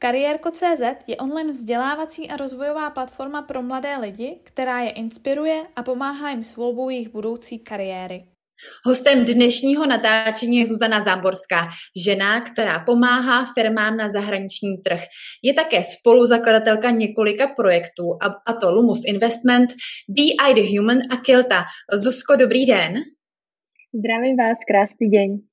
Kariérko.cz 0.00 0.82
je 1.06 1.16
online 1.16 1.52
vzdělávací 1.52 2.30
a 2.30 2.36
rozvojová 2.36 2.90
platforma 2.90 3.42
pro 3.42 3.62
mladé 3.62 3.96
lidi, 3.96 4.40
která 4.42 4.80
je 4.80 4.90
inspiruje 4.90 5.62
a 5.76 5.82
pomáhá 5.82 6.30
jim 6.30 6.44
s 6.44 6.56
volbou 6.56 6.90
jejich 6.90 7.08
budoucí 7.08 7.58
kariéry. 7.58 8.24
Hostem 8.84 9.24
dnešního 9.24 9.86
natáčení 9.86 10.56
je 10.56 10.66
Zuzana 10.66 11.02
Záborská, 11.02 11.68
žena, 12.04 12.40
která 12.40 12.78
pomáhá 12.78 13.52
firmám 13.54 13.96
na 13.96 14.10
zahraniční 14.10 14.76
trh. 14.84 15.00
Je 15.42 15.54
také 15.54 15.82
spoluzakladatelka 15.84 16.90
několika 16.90 17.46
projektů, 17.46 18.18
a, 18.46 18.52
to 18.52 18.74
Lumus 18.74 19.02
Investment, 19.06 19.70
BI 20.08 20.54
The 20.54 20.78
Human 20.78 20.98
a 21.10 21.16
Kilta. 21.16 21.64
Zuzko, 21.92 22.36
dobrý 22.36 22.66
den. 22.66 22.94
Zdravím 23.94 24.36
vás, 24.36 24.58
krásný 24.68 25.10
den. 25.10 25.47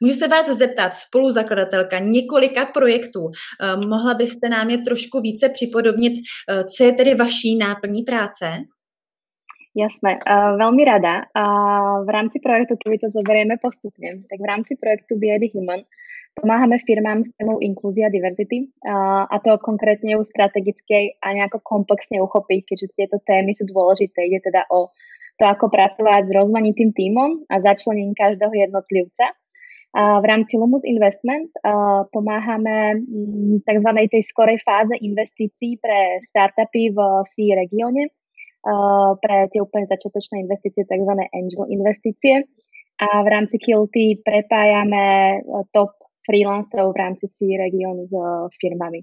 Můžu 0.00 0.14
se 0.14 0.28
vás 0.28 0.46
zeptat, 0.46 0.94
spoluzakladatelka 0.94 1.98
několika 1.98 2.64
projektů, 2.64 3.30
eh, 3.30 3.76
mohla 3.76 4.14
byste 4.14 4.48
nám 4.48 4.70
je 4.70 4.78
trošku 4.78 5.20
více 5.20 5.48
připodobnit, 5.48 6.12
eh, 6.50 6.64
co 6.64 6.84
je 6.84 6.92
tedy 6.92 7.14
vaší 7.14 7.58
náplní 7.58 8.02
práce? 8.02 8.46
Jasné, 9.76 10.16
uh, 10.24 10.56
veľmi 10.56 10.88
rada. 10.88 11.28
A 11.36 11.44
v 12.00 12.08
rámci 12.08 12.40
projektu, 12.40 12.80
keby 12.80 12.96
to 12.96 13.12
zoberieme 13.12 13.60
postupne, 13.60 14.24
tak 14.24 14.40
v 14.40 14.48
rámci 14.48 14.72
projektu 14.80 15.20
Be 15.20 15.36
Human 15.52 15.84
pomáhame 16.32 16.80
firmám 16.80 17.20
s 17.24 17.32
témou 17.36 17.60
inklúzia 17.60 18.08
a 18.08 18.14
diverzity 18.16 18.72
uh, 18.72 19.28
a 19.28 19.36
to 19.44 19.60
konkrétne 19.60 20.16
u 20.16 20.24
strategickej 20.24 21.20
a 21.20 21.26
nejako 21.36 21.60
komplexne 21.60 22.24
uchopiť, 22.24 22.60
keďže 22.64 22.88
tieto 22.96 23.16
témy 23.20 23.52
sú 23.52 23.68
dôležité. 23.68 24.24
Ide 24.24 24.48
teda 24.48 24.64
o 24.72 24.96
to, 25.36 25.44
ako 25.44 25.68
pracovať 25.68 26.24
s 26.24 26.32
rozmanitým 26.32 26.96
tímom 26.96 27.44
a 27.52 27.60
začlením 27.60 28.16
každého 28.16 28.56
jednotlivca 28.56 29.36
v 29.96 30.24
rámci 30.28 30.60
Lumus 30.60 30.84
Investment 30.84 31.48
pomáhame 32.12 33.00
mm, 33.00 33.64
tzv. 33.64 33.88
tej 34.12 34.22
skorej 34.28 34.60
fáze 34.60 34.92
investícií 35.00 35.80
pre 35.80 36.20
startupy 36.20 36.92
v 36.92 36.98
C 37.24 37.56
regióne, 37.56 38.12
pre 39.24 39.48
tie 39.48 39.60
úplne 39.64 39.88
začiatočné 39.88 40.44
investície, 40.44 40.84
tzv. 40.84 41.12
angel 41.32 41.64
investície. 41.72 42.44
A 42.96 43.24
v 43.24 43.28
rámci 43.28 43.56
Kilty 43.60 44.20
prepájame 44.24 45.40
top 45.72 45.96
freelancerov 46.24 46.92
v 46.92 47.00
rámci 47.00 47.28
C 47.32 47.56
regiónu 47.56 48.04
s 48.04 48.12
firmami. 48.60 49.00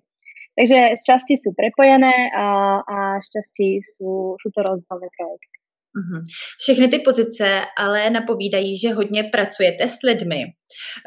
Takže 0.54 0.94
z 0.98 1.02
časti 1.02 1.34
sú 1.34 1.58
prepojené 1.58 2.30
a, 2.30 2.82
a 2.86 2.98
z 3.18 3.42
sú, 3.82 4.38
sú 4.38 4.48
to 4.54 4.60
rozdielne 4.62 5.10
projekty. 5.10 5.63
Mhm. 5.96 6.24
Všechny 6.60 6.88
ty 6.88 7.00
pozice 7.00 7.62
ale 7.78 8.10
napovídají, 8.10 8.78
že 8.78 8.94
hodně 8.94 9.24
pracujete 9.24 9.88
s 9.88 10.02
lidmi. 10.04 10.44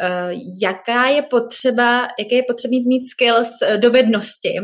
Eh, 0.03 0.33
jaká 0.63 1.07
je 1.07 1.23
potřeba, 1.23 2.09
jaké 2.19 2.35
je 2.35 2.43
potřebný 2.43 2.83
mít 2.87 3.05
skills, 3.05 3.63
eh, 3.63 3.79
dovednosti, 3.79 4.55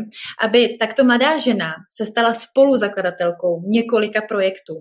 aby 0.43 0.77
takto 0.79 1.03
mladá 1.03 1.37
žena 1.37 1.73
se 1.91 2.05
stala 2.05 2.33
spoluzakladatelkou 2.33 3.61
několika 3.65 4.21
projektů? 4.21 4.73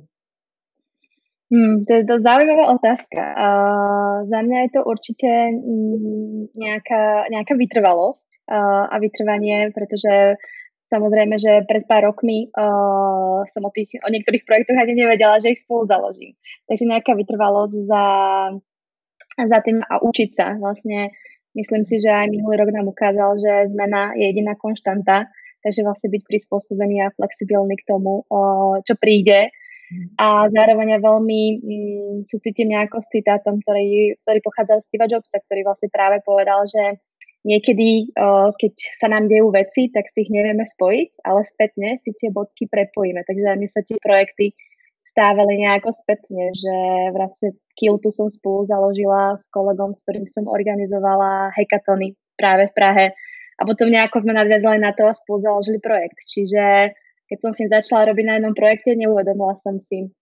Hmm, 1.53 1.85
to 1.85 1.93
je 1.95 2.05
to 2.05 2.15
zaujímavá 2.29 2.65
otázka. 2.77 3.21
Uh, 3.37 4.25
za 4.25 4.41
mňa 4.41 4.59
je 4.65 4.71
to 4.73 4.81
určite 4.89 5.31
mm, 5.53 6.49
nejaká, 6.57 7.29
nejaká 7.29 7.53
vytrvalosť 7.61 8.29
uh, 8.49 8.89
a 8.89 8.97
vytrvanie, 8.97 9.69
pretože 9.77 10.41
Samozrejme, 10.93 11.41
že 11.41 11.65
pred 11.65 11.89
pár 11.89 12.13
rokmi 12.13 12.53
uh, 12.53 13.41
som 13.49 13.65
o, 13.65 13.73
tých, 13.73 13.97
o 14.05 14.13
niektorých 14.13 14.45
projektoch 14.45 14.77
ani 14.77 14.93
nevedela, 14.93 15.41
že 15.41 15.57
ich 15.57 15.65
spolu 15.65 15.89
založím. 15.89 16.37
Takže 16.69 16.85
nejaká 16.85 17.17
vytrvalosť 17.17 17.75
za, 17.89 18.05
za 19.41 19.59
tým 19.65 19.81
a 19.81 20.05
učiť 20.05 20.31
sa. 20.37 20.61
Vlastne 20.61 21.17
myslím 21.57 21.89
si, 21.89 21.97
že 21.97 22.13
aj 22.13 22.29
minulý 22.29 22.61
rok 22.61 22.77
nám 22.77 22.93
ukázal, 22.93 23.41
že 23.41 23.73
zmena 23.73 24.13
je 24.21 24.29
jediná 24.29 24.53
konštanta, 24.53 25.33
takže 25.65 25.81
vlastne 25.81 26.13
byť 26.13 26.23
prispôsobený 26.29 27.09
a 27.09 27.15
flexibilný 27.17 27.81
k 27.81 27.89
tomu, 27.89 28.29
uh, 28.29 28.85
čo 28.85 28.93
príde. 29.01 29.49
A 30.17 30.49
zároveň 30.49 31.01
veľmi 31.01 31.41
mm, 31.61 32.17
súcitím 32.25 32.73
nejako 32.73 33.01
s 33.01 33.13
citátom, 33.13 33.61
ktorý, 33.61 34.17
ktorý 34.25 34.39
pochádza 34.41 34.81
z 34.81 34.89
Steve 34.89 35.09
Jobsa, 35.09 35.41
ktorý 35.45 35.69
vlastne 35.69 35.89
práve 35.93 36.25
povedal, 36.25 36.65
že 36.65 37.01
niekedy, 37.43 38.15
keď 38.59 38.75
sa 38.99 39.11
nám 39.11 39.27
dejú 39.27 39.51
veci, 39.51 39.91
tak 39.91 40.11
si 40.11 40.27
ich 40.27 40.31
nevieme 40.31 40.63
spojiť, 40.63 41.27
ale 41.27 41.43
spätne 41.47 41.99
si 42.03 42.15
tie 42.15 42.31
bodky 42.31 42.71
prepojíme. 42.71 43.27
Takže 43.27 43.59
mi 43.59 43.67
sa 43.67 43.83
tie 43.83 43.99
projekty 43.99 44.55
stávali 45.13 45.61
nejako 45.61 45.93
spätne, 45.93 46.57
že 46.57 46.77
vlastne 47.13 47.53
Kiltu 47.77 48.09
som 48.09 48.33
spolu 48.33 48.65
založila 48.65 49.37
s 49.37 49.45
kolegom, 49.53 49.93
s 49.93 50.01
ktorým 50.07 50.25
som 50.25 50.49
organizovala 50.49 51.53
hekatony 51.53 52.17
práve 52.39 52.73
v 52.73 52.77
Prahe 52.77 53.07
a 53.61 53.63
potom 53.69 53.93
nejako 53.93 54.25
sme 54.25 54.33
nadviazali 54.33 54.81
na 54.81 54.97
to 54.97 55.05
a 55.05 55.13
spolu 55.13 55.45
založili 55.45 55.79
projekt. 55.85 56.17
Čiže 56.25 56.97
keď 57.29 57.39
som 57.41 57.53
si 57.57 57.65
začala 57.65 58.13
robiť 58.13 58.25
na 58.27 58.35
jednom 58.37 58.55
projekte, 58.55 58.93
neuvedomila 58.93 59.57
som 59.57 59.81
si, 59.81 60.13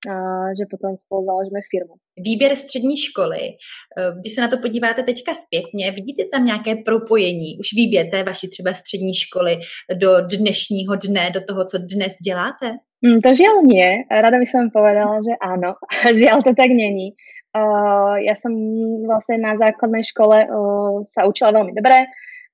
že 0.55 0.65
potom 0.71 0.94
spolu 0.94 1.27
založíme 1.27 1.61
firmu. 1.66 1.94
Výběr 2.16 2.56
střední 2.56 2.97
školy, 2.97 3.43
e, 3.43 3.55
když 4.21 4.33
se 4.34 4.41
na 4.41 4.49
to 4.49 4.59
podíváte 4.59 5.03
teďka 5.03 5.33
zpětně, 5.34 5.91
vidíte 5.91 6.22
tam 6.33 6.44
nějaké 6.44 6.77
propojení, 6.77 7.59
už 7.59 7.69
výběr 7.72 8.06
té 8.10 8.22
vaší 8.22 8.49
třeba 8.49 8.72
střední 8.72 9.15
školy 9.15 9.59
do 9.94 10.21
dnešního 10.21 10.97
dne, 10.97 11.31
do 11.34 11.41
toho, 11.49 11.65
co 11.65 11.78
dnes 11.78 12.12
děláte? 12.25 12.78
Mm, 13.00 13.21
to 13.25 13.33
žiaľ 13.33 13.65
nie. 13.65 14.05
Rada 14.12 14.37
by 14.37 14.44
som 14.44 14.69
povedala, 14.69 15.25
že 15.25 15.33
áno. 15.41 15.81
žiaľ 16.21 16.44
to 16.44 16.53
tak 16.53 16.69
není. 16.69 17.16
Uh, 17.50 18.21
ja 18.22 18.39
som 18.39 18.55
vlastne 19.09 19.43
na 19.43 19.59
základnej 19.59 20.06
škole 20.06 20.47
uh, 20.47 21.03
sa 21.09 21.27
učila 21.27 21.50
veľmi 21.50 21.72
dobre. 21.75 22.06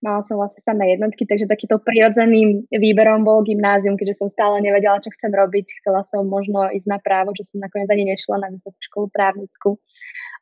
Mala 0.07 0.23
som 0.23 0.39
vlastne 0.39 0.63
samé 0.63 0.95
jednotky, 0.95 1.27
takže 1.27 1.51
takýto 1.51 1.83
prirodzeným 1.83 2.71
výberom 2.71 3.27
bol 3.27 3.43
gymnázium, 3.43 3.99
keďže 3.99 4.23
som 4.23 4.29
stále 4.31 4.63
nevedela, 4.63 5.03
čo 5.03 5.11
chcem 5.11 5.35
robiť. 5.35 5.83
Chcela 5.83 6.07
som 6.07 6.23
možno 6.31 6.71
ísť 6.71 6.87
na 6.87 7.03
právo, 7.03 7.35
čo 7.35 7.43
som 7.43 7.59
nakoniec 7.59 7.91
ani 7.91 8.15
nešla 8.15 8.39
na 8.39 8.55
vysokú 8.55 8.79
školu 8.87 9.07
právnickú. 9.11 9.83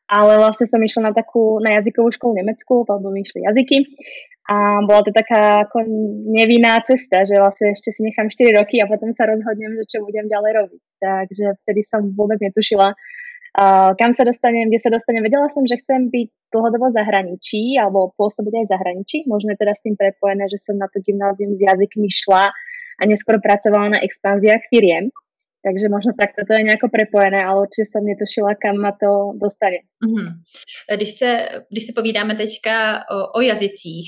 Ale 0.05 0.37
vlastne 0.37 0.69
som 0.69 0.77
išla 0.77 1.09
na 1.09 1.13
takú, 1.17 1.57
na 1.65 1.81
jazykovú 1.81 2.13
školu 2.13 2.45
nemeckú, 2.45 2.85
lebo 2.85 3.09
mi 3.09 3.25
išli 3.25 3.41
jazyky. 3.41 3.77
A 4.45 4.85
bola 4.85 5.01
to 5.01 5.09
taká 5.09 5.65
ako 5.65 5.81
nevinná 6.29 6.77
cesta, 6.85 7.25
že 7.25 7.41
vlastne 7.41 7.73
ešte 7.73 7.89
si 7.89 8.05
nechám 8.05 8.29
4 8.29 8.61
roky 8.61 8.77
a 8.77 8.85
potom 8.85 9.09
sa 9.17 9.25
rozhodnem, 9.25 9.73
že 9.81 9.97
čo 9.97 10.05
budem 10.05 10.29
ďalej 10.29 10.51
robiť. 10.61 10.81
Takže 11.01 11.45
vtedy 11.65 11.81
som 11.81 12.13
vôbec 12.13 12.37
netušila, 12.37 12.93
kam 13.95 14.11
sa 14.11 14.27
dostanem, 14.27 14.67
kde 14.67 14.83
sa 14.83 14.91
dostanem. 14.91 15.23
Vedela 15.23 15.47
som, 15.47 15.63
že 15.63 15.79
chcem 15.79 16.11
byť 16.11 16.51
dlhodobo 16.51 16.91
zahraničí 16.91 17.79
alebo 17.79 18.11
pôsobiť 18.19 18.53
aj 18.63 18.65
zahraničí. 18.75 19.23
Možno 19.31 19.55
je 19.55 19.61
teda 19.63 19.73
s 19.75 19.83
tým 19.83 19.95
prepojené, 19.95 20.51
že 20.51 20.59
som 20.59 20.75
na 20.75 20.91
to 20.91 20.99
gymnázium 20.99 21.55
s 21.55 21.63
jazykmi 21.63 22.11
šla 22.11 22.51
a 22.99 23.01
neskôr 23.07 23.39
pracovala 23.39 23.95
na 23.95 23.99
expanziách 24.03 24.67
firiem. 24.67 25.11
Takže 25.65 25.89
možno 25.89 26.11
takto 26.13 26.45
to 26.47 26.53
je 26.53 26.63
nejako 26.63 26.87
prepojené, 26.93 27.39
ale 27.45 27.61
určitě 27.61 27.85
jsem 27.85 28.05
netušila, 28.05 28.51
kam 28.61 28.75
ma 28.77 28.91
to 29.01 29.11
dostane. 29.43 29.79
Mm-hmm. 30.05 30.27
Když, 30.95 31.11
se, 31.19 31.29
když 31.71 31.83
se 31.87 31.93
povídáme 31.95 32.35
teďka 32.35 32.75
o, 33.15 33.17
o 33.37 33.41
jazycích, 33.41 34.05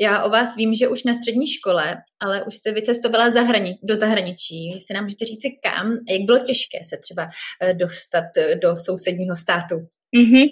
já 0.00 0.24
o 0.24 0.28
vás 0.30 0.56
vím, 0.56 0.74
že 0.74 0.88
už 0.88 1.04
na 1.04 1.14
střední 1.14 1.46
škole, 1.46 1.96
ale 2.20 2.44
už 2.44 2.54
jste 2.54 2.72
vycestovala 2.72 3.30
zahrani, 3.30 3.78
do 3.82 3.96
zahraničí. 3.96 4.78
Si 4.80 4.94
nám 4.94 5.04
můžete 5.04 5.24
říct 5.24 5.46
kam 5.62 5.86
a 5.92 6.12
jak 6.12 6.22
bylo 6.22 6.38
těžké 6.38 6.78
se 6.84 6.96
třeba 7.02 7.28
eh, 7.62 7.74
dostat 7.74 8.24
eh, 8.38 8.56
do 8.56 8.76
sousedního 8.76 9.36
státu? 9.36 9.74
Mm-hmm. 10.16 10.46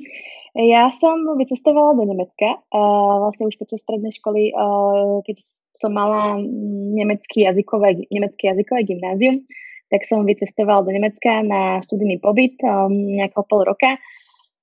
Ja 0.58 0.90
som 0.90 1.22
vycestovala 1.38 1.94
do 1.94 2.02
Nemecka, 2.08 2.58
uh, 2.75 3.14
vlastne 3.22 3.46
už 3.46 3.54
počas 3.62 3.78
strednej 3.78 4.10
školy, 4.10 4.50
uh, 4.50 5.22
keď 5.22 5.36
som 5.76 5.94
mala 5.94 6.34
mm, 6.34 6.98
nemecký 6.98 7.46
jazykové, 7.46 8.10
nemecké 8.10 8.50
jazykové 8.50 8.82
gymnázium, 8.82 9.46
tak 9.88 10.04
som 10.04 10.25
vycestovala 10.25 10.84
do 10.84 10.93
Nemecka 10.93 11.41
na 11.44 11.81
študijný 11.84 12.21
pobyt 12.21 12.60
um, 12.60 12.93
nejakého 12.93 13.44
pol 13.49 13.65
roka. 13.65 13.97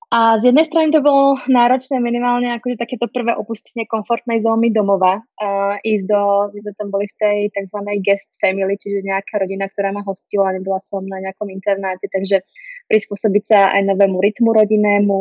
A 0.06 0.38
z 0.38 0.54
jednej 0.54 0.62
strany 0.70 0.94
to 0.94 1.02
bolo 1.02 1.34
náročné 1.50 1.98
minimálne 1.98 2.54
akože 2.54 2.78
takéto 2.78 3.10
prvé 3.10 3.34
opustenie 3.34 3.90
komfortnej 3.90 4.38
zóny 4.38 4.70
domova. 4.70 5.18
Uh, 5.34 5.82
ísť 5.82 6.06
do, 6.06 6.22
my 6.54 6.58
sme 6.62 6.72
tam 6.78 6.88
boli 6.94 7.10
v 7.10 7.16
tej 7.18 7.38
tzv. 7.50 7.78
guest 8.06 8.30
family, 8.38 8.78
čiže 8.78 9.02
nejaká 9.02 9.42
rodina, 9.42 9.66
ktorá 9.66 9.90
ma 9.90 10.06
hostila, 10.06 10.54
nebola 10.54 10.78
som 10.86 11.02
na 11.02 11.18
nejakom 11.18 11.50
internáte, 11.50 12.06
takže 12.06 12.46
prispôsobiť 12.86 13.42
sa 13.50 13.58
aj 13.74 13.82
novému 13.82 14.22
rytmu 14.22 14.54
rodinnému 14.54 15.18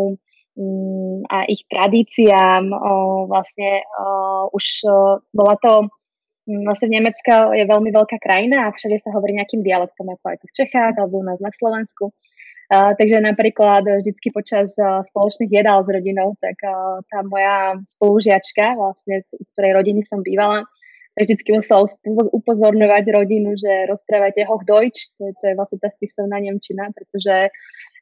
um, 0.54 1.26
a 1.34 1.50
ich 1.50 1.66
tradíciám. 1.66 2.70
Uh, 2.70 3.26
vlastne 3.26 3.82
uh, 3.82 4.54
už 4.54 4.66
uh, 4.86 5.18
bola 5.34 5.58
to 5.66 5.90
Vlastne 6.46 6.94
Nemecko 6.94 7.58
je 7.58 7.66
veľmi 7.66 7.90
veľká 7.90 8.22
krajina 8.22 8.70
a 8.70 8.74
všade 8.74 9.02
sa 9.02 9.10
hovorí 9.18 9.34
nejakým 9.34 9.66
dialektom, 9.66 10.14
ako 10.14 10.26
aj 10.30 10.38
tu 10.42 10.46
v 10.46 10.58
Čechách 10.62 10.94
alebo 11.02 11.22
u 11.22 11.26
nás 11.26 11.42
na 11.42 11.50
Slovensku. 11.50 12.14
Uh, 12.66 12.98
takže 12.98 13.22
napríklad 13.22 13.86
vždycky 13.86 14.34
počas 14.34 14.74
uh, 14.82 15.06
spoločných 15.06 15.54
jedál 15.54 15.86
s 15.86 15.90
rodinou, 15.90 16.34
tak 16.42 16.58
uh, 16.66 16.98
tá 17.06 17.22
moja 17.22 17.78
spolužiačka, 17.86 18.74
vlastne, 18.74 19.22
u 19.38 19.46
ktorej 19.54 19.78
rodiny 19.78 20.02
som 20.02 20.26
bývala, 20.26 20.66
vždycky 21.14 21.54
musela 21.54 21.86
upozorňovať 22.10 23.04
rodinu, 23.14 23.54
že 23.54 23.86
rozprávajte 23.86 24.50
Hochdeutsch, 24.50 25.14
to 25.14 25.30
to 25.38 25.44
je 25.46 25.54
vlastne 25.54 25.78
tá 25.78 25.94
spisovná 25.94 26.42
Nemčina, 26.42 26.90
pretože 26.92 27.54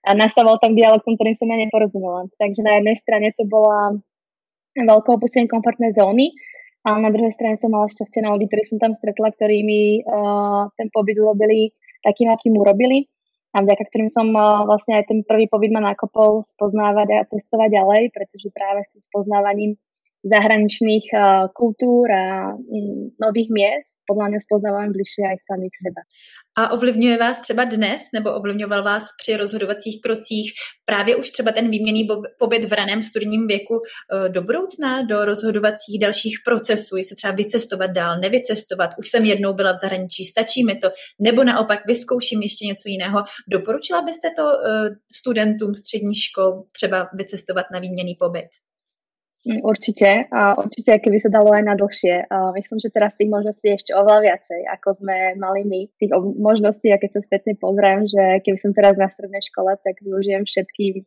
nastával 0.07 0.57
tam 0.63 0.73
dialektom, 0.73 1.19
ktorým 1.19 1.37
som 1.37 1.51
ja 1.51 1.57
neporozumela. 1.59 2.31
Takže 2.39 2.65
na 2.65 2.81
jednej 2.81 2.97
strane 2.97 3.29
to 3.37 3.45
bola 3.45 3.99
veľké 4.73 5.09
opustenie 5.13 5.45
komfortnej 5.45 5.93
zóny, 5.93 6.33
ale 6.83 6.97
na 6.99 7.11
druhej 7.15 7.31
strane 7.35 7.55
som 7.55 7.71
mala 7.71 7.87
šťastie 7.87 8.19
na 8.19 8.35
ľudí, 8.35 8.51
ktorí 8.51 8.63
som 8.67 8.79
tam 8.79 8.91
stretla, 8.91 9.31
ktorí 9.31 9.63
mi 9.63 10.03
uh, 10.03 10.67
ten 10.75 10.91
pobyt 10.91 11.15
urobili 11.15 11.71
takým, 12.03 12.27
akým 12.27 12.59
urobili. 12.59 13.07
A 13.55 13.63
vďaka 13.63 13.87
ktorým 13.87 14.11
som 14.11 14.27
uh, 14.35 14.67
vlastne 14.67 14.99
aj 14.99 15.07
ten 15.07 15.23
prvý 15.23 15.47
pobyt 15.47 15.71
ma 15.71 15.79
nakopol 15.79 16.43
spoznávať 16.43 17.07
a 17.15 17.27
cestovať 17.31 17.69
ďalej, 17.71 18.01
pretože 18.11 18.51
práve 18.51 18.83
s 18.83 18.91
tým 18.91 19.03
spoznávaním 19.07 19.71
zahraničných 20.27 21.07
uh, 21.15 21.47
kultúr 21.55 22.11
a 22.11 22.51
um, 22.51 23.15
nových 23.15 23.47
miest 23.47 23.92
podľa 24.07 24.25
mňa 24.29 24.39
spoznáváme 24.39 24.89
bližšie 24.93 25.23
aj 25.31 25.37
samých 25.49 25.75
seba. 25.83 26.01
A 26.55 26.71
ovlivňuje 26.71 27.17
vás 27.17 27.39
třeba 27.39 27.63
dnes, 27.63 28.01
nebo 28.13 28.33
ovlivňoval 28.33 28.83
vás 28.83 29.03
při 29.17 29.37
rozhodovacích 29.37 30.01
krocích 30.01 30.53
právě 30.85 31.15
už 31.15 31.31
třeba 31.31 31.51
ten 31.51 31.69
výměný 31.69 32.07
pobyt 32.39 32.65
v 32.65 32.73
raném 32.73 33.03
studijním 33.03 33.47
věku 33.47 33.81
eh, 33.81 34.29
do 34.29 34.41
budoucna, 34.41 35.01
do 35.01 35.25
rozhodovacích 35.25 35.99
dalších 36.01 36.37
procesů, 36.45 36.97
jestli 36.97 37.15
třeba 37.15 37.33
vycestovat 37.33 37.91
dál, 37.91 38.19
nevycestovat, 38.19 38.89
už 38.97 39.09
jsem 39.09 39.25
jednou 39.25 39.53
byla 39.53 39.71
v 39.71 39.81
zahraničí, 39.81 40.23
stačí 40.25 40.63
mi 40.63 40.75
to, 40.75 40.89
nebo 41.19 41.43
naopak 41.43 41.79
vyzkouším 41.87 42.41
ještě 42.41 42.65
něco 42.65 42.89
jiného. 42.89 43.23
Doporučila 43.47 44.01
byste 44.01 44.27
to 44.37 44.67
eh, 44.67 44.89
studentům 45.15 45.75
střední 45.75 46.15
škol 46.15 46.63
třeba 46.71 47.09
vycestovat 47.13 47.65
na 47.73 47.79
výměný 47.79 48.15
pobyt? 48.19 48.49
Určite, 49.43 50.31
určite, 50.31 51.03
keby 51.03 51.19
sa 51.19 51.27
dalo 51.27 51.51
aj 51.51 51.67
na 51.67 51.75
dlhšie. 51.75 52.31
Myslím, 52.55 52.79
že 52.79 52.95
teraz 52.95 53.11
tých 53.19 53.27
možností 53.27 53.67
je 53.67 53.75
ešte 53.75 53.91
oveľa 53.91 54.31
viacej, 54.31 54.59
ako 54.71 55.03
sme 55.03 55.35
mali 55.35 55.67
my. 55.67 55.81
Tých 55.99 56.15
možností, 56.39 56.95
a 56.95 56.97
keď 57.01 57.19
sa 57.19 57.21
spätne 57.27 57.59
pozriem, 57.59 58.07
že 58.07 58.39
keby 58.39 58.55
som 58.55 58.71
teraz 58.71 58.95
na 58.95 59.11
strednej 59.11 59.43
škole, 59.43 59.75
tak 59.83 59.99
využijem 59.99 60.47
všetky 60.47 61.03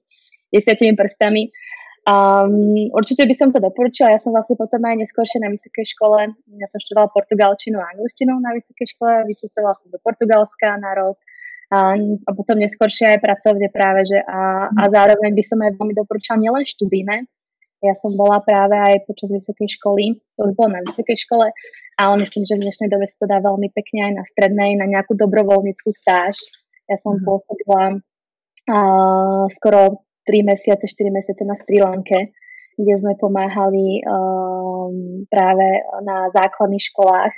desiatimi 0.53 0.93
prstami. 0.93 1.49
Um, 2.07 2.93
určite 2.93 3.27
by 3.27 3.35
som 3.35 3.49
to 3.51 3.59
doporučila. 3.59 4.15
Ja 4.15 4.21
som 4.21 4.37
vlastne 4.37 4.55
potom 4.55 4.85
aj 4.85 5.01
neskôršie 5.01 5.41
na 5.41 5.51
vysokej 5.51 5.97
škole. 5.97 6.37
Ja 6.61 6.67
som 6.69 6.79
študovala 6.79 7.11
portugalčinu 7.11 7.81
a 7.81 7.91
angličtinu 7.97 8.37
na 8.37 8.53
vysokej 8.53 8.95
škole. 8.95 9.27
Vycestovala 9.27 9.75
som 9.81 9.89
do 9.91 9.99
Portugalska 10.05 10.77
na 10.77 10.93
rok. 10.93 11.19
A, 11.73 11.99
a 11.99 12.31
potom 12.31 12.63
neskôršie 12.63 13.17
aj 13.17 13.25
pracovne 13.27 13.67
práve, 13.75 14.07
že 14.07 14.23
a, 14.23 14.71
a 14.71 14.83
zároveň 14.87 15.35
by 15.35 15.43
som 15.43 15.59
aj 15.67 15.75
veľmi 15.75 15.99
doporučila 15.99 16.39
nielen 16.39 16.63
študijné, 16.63 17.27
ja 17.85 17.93
som 17.93 18.13
bola 18.17 18.41
práve 18.41 18.73
aj 18.73 19.05
počas 19.05 19.29
vysokej 19.29 19.77
školy, 19.77 20.17
to 20.37 20.41
už 20.49 20.53
bolo 20.57 20.81
na 20.81 20.81
vysokej 20.81 21.17
škole, 21.21 21.53
ale 22.01 22.15
myslím, 22.25 22.49
že 22.49 22.57
v 22.57 22.65
dnešnej 22.65 22.89
dobe 22.89 23.05
sa 23.05 23.17
to 23.21 23.27
dá 23.29 23.39
veľmi 23.45 23.69
pekne 23.77 24.01
aj 24.09 24.13
na 24.17 24.25
strednej, 24.25 24.81
na 24.81 24.89
nejakú 24.89 25.13
dobrovoľníckú 25.13 25.93
stáž. 25.93 26.41
Ja 26.89 26.97
som 26.97 27.21
mm-hmm. 27.21 27.29
pôsobila 27.29 27.83
uh, 28.01 29.45
skoro 29.53 30.07
3 30.25 30.51
mesiace, 30.51 30.89
4 30.89 31.13
mesiace 31.13 31.43
na 31.45 31.55
Sri 31.61 31.85
Lanke, 31.85 32.33
kde 32.77 32.95
sme 32.97 33.17
pomáhali 33.17 34.05
um, 34.05 35.25
práve 35.29 35.67
na 36.05 36.29
základných 36.33 36.85
školách, 36.93 37.33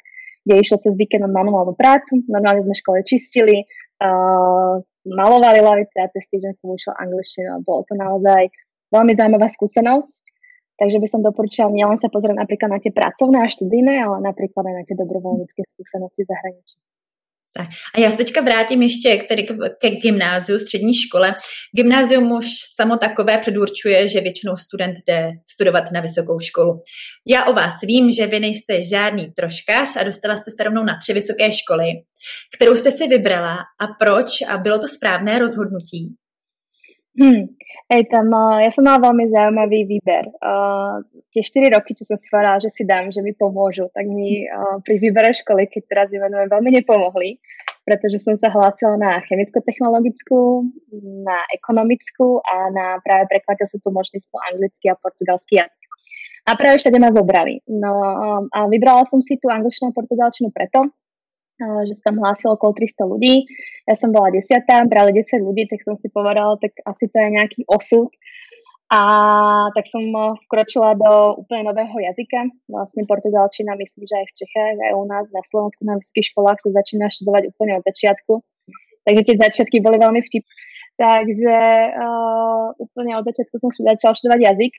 kde 0.47 0.55
išlo 0.59 0.83
cez 0.83 0.95
víkend 0.99 1.27
manuálnu 1.27 1.75
prácu. 1.79 2.23
Normálne 2.27 2.63
sme 2.63 2.75
škole 2.75 3.03
čistili, 3.03 3.67
uh, 4.03 4.79
malovali 5.03 5.63
lavice 5.63 5.99
a 5.99 6.11
cez 6.11 6.27
týždeň 6.31 6.53
som 6.59 6.75
učila 6.75 6.95
angličtinu 6.99 7.49
a 7.55 7.63
bolo 7.63 7.83
to 7.87 7.95
naozaj 7.95 8.51
veľmi 8.93 9.13
zaujímavá 9.17 9.49
skúsenosť. 9.53 10.23
Takže 10.79 11.03
by 11.03 11.09
som 11.11 11.21
doporučila 11.27 11.75
nielen 11.75 11.99
sa 11.99 12.07
pozrieť 12.07 12.39
napríklad 12.39 12.71
na 12.71 12.79
tie 12.79 12.95
pracovné 12.95 13.43
a 13.43 13.51
študijné, 13.51 13.99
ale 13.99 14.23
napríklad 14.23 14.63
aj 14.63 14.75
na 14.79 14.85
tie 14.87 14.95
dobrovoľnícke 14.95 15.61
skúsenosti 15.75 16.23
v 16.23 16.31
zahraničí. 16.31 16.77
Tak. 17.57 17.69
A 17.95 18.01
já 18.01 18.11
se 18.11 18.17
teďka 18.17 18.41
vrátím 18.41 18.83
ještě 18.83 19.17
k, 19.17 19.29
tedy 19.29 19.47
ke 19.79 19.91
gymnáziu, 19.91 20.59
střední 20.59 20.95
škole. 20.95 21.35
Gymnázium 21.77 22.33
už 22.33 22.47
samo 22.75 22.97
takové 22.97 23.39
předurčuje, 23.39 24.09
že 24.09 24.21
většinou 24.21 24.57
student 24.57 24.97
jde 25.07 25.33
studovat 25.51 25.93
na 25.93 26.01
vysokou 26.01 26.41
školu. 26.41 26.83
Já 27.27 27.45
o 27.45 27.53
vás 27.53 27.81
vím, 27.83 28.13
že 28.13 28.27
vy 28.27 28.41
nejste 28.41 28.83
žádný 28.83 29.33
troškař 29.37 29.97
a 29.97 30.05
dostala 30.05 30.37
jste 30.37 30.51
se 30.51 30.65
rovnou 30.65 30.85
na 30.85 30.99
tři 31.03 31.13
vysoké 31.13 31.53
školy, 31.53 31.87
kterou 32.57 32.77
jste 32.77 32.91
si 32.91 33.09
vybrala 33.09 33.57
a 33.57 33.87
proč 34.01 34.31
a 34.49 34.59
bylo 34.59 34.79
to 34.79 34.89
správné 34.89 35.39
rozhodnutí? 35.39 36.15
Hmm. 37.19 37.51
Hej, 37.91 38.15
tam, 38.15 38.31
ja 38.63 38.71
som 38.71 38.87
mala 38.87 39.11
veľmi 39.11 39.27
zaujímavý 39.33 39.81
výber. 39.91 40.31
Uh, 40.39 41.03
tie 41.35 41.43
4 41.43 41.75
roky, 41.75 41.97
čo 41.99 42.07
som 42.07 42.15
si 42.15 42.31
povedala, 42.31 42.63
že 42.63 42.71
si 42.71 42.87
dám, 42.87 43.11
že 43.11 43.27
mi 43.27 43.35
pomôžu, 43.35 43.91
tak 43.91 44.07
mi 44.07 44.47
uh, 44.47 44.79
pri 44.87 45.03
výbere 45.03 45.35
školy, 45.35 45.67
keď 45.67 45.83
teraz 45.91 46.07
ju 46.15 46.23
venujem, 46.23 46.47
veľmi 46.47 46.71
nepomohli, 46.79 47.43
pretože 47.83 48.23
som 48.23 48.39
sa 48.39 48.53
hlásila 48.55 48.95
na 49.01 49.19
chemicko-technologickú, 49.27 50.69
na 51.27 51.43
ekonomickú 51.51 52.39
a 52.45 52.71
na 52.71 52.87
práve 53.03 53.27
prekladateľskú 53.35 53.83
tlmočníctvo 53.83 54.37
anglický 54.55 54.93
a 54.93 55.01
portugalský 55.01 55.59
jazyk. 55.59 55.83
A 56.49 56.55
práve 56.55 56.79
všade 56.79 57.03
ma 57.03 57.11
zobrali. 57.11 57.65
No 57.67 57.93
um, 57.99 58.45
a 58.55 58.71
vybrala 58.71 59.09
som 59.09 59.19
si 59.19 59.41
tú 59.43 59.51
angličtinu 59.51 59.91
a 59.91 59.97
portugalčinu 59.97 60.55
preto, 60.55 60.93
že 61.59 61.93
sa 61.99 62.11
tam 62.11 62.23
hlásilo 62.23 62.55
okolo 62.55 62.73
300 62.79 63.03
ľudí. 63.03 63.47
Ja 63.85 63.99
som 63.99 64.15
bola 64.15 64.31
desiatá, 64.31 64.87
brali 64.87 65.11
10 65.11 65.43
ľudí, 65.43 65.67
tak 65.67 65.83
som 65.83 65.99
si 65.99 66.07
povedala, 66.07 66.55
tak 66.63 66.75
asi 66.87 67.11
to 67.11 67.17
je 67.19 67.29
nejaký 67.35 67.61
osud. 67.67 68.09
A 68.89 69.01
tak 69.77 69.85
som 69.85 70.01
eh, 70.01 70.33
vkročila 70.49 70.97
do 70.97 71.45
úplne 71.45 71.69
nového 71.69 71.93
jazyka. 71.93 72.49
Vlastne 72.73 73.05
portugalčina, 73.05 73.77
myslím, 73.77 74.09
že 74.09 74.15
aj 74.17 74.27
v 74.33 74.37
Čechách, 74.41 74.77
aj 74.81 74.93
u 74.97 75.05
nás 75.05 75.27
na 75.29 75.45
Slovensku 75.45 75.85
na 75.85 76.01
vysokých 76.01 76.33
školách 76.33 76.59
sa 76.65 76.69
začína 76.73 77.13
študovať 77.13 77.53
úplne 77.53 77.77
od 77.77 77.85
začiatku. 77.85 78.33
Takže 79.05 79.23
tie 79.29 79.37
začiatky 79.37 79.85
boli 79.85 80.01
veľmi 80.01 80.25
vtip. 80.25 80.45
Takže 80.99 81.59
uh, 81.95 82.75
úplne 82.81 83.15
od 83.15 83.25
začiatku 83.29 83.55
som 83.61 83.71
začala 83.71 84.19
študovať 84.19 84.41
jazyk. 84.51 84.73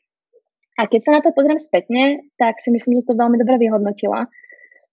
A 0.76 0.82
keď 0.90 1.00
sa 1.00 1.12
na 1.16 1.22
to 1.24 1.32
pozriem 1.32 1.60
spätne, 1.62 2.28
tak 2.36 2.60
si 2.60 2.70
myslím, 2.74 3.00
že 3.00 3.08
som 3.08 3.16
to 3.16 3.22
veľmi 3.24 3.38
dobre 3.40 3.62
vyhodnotila 3.62 4.28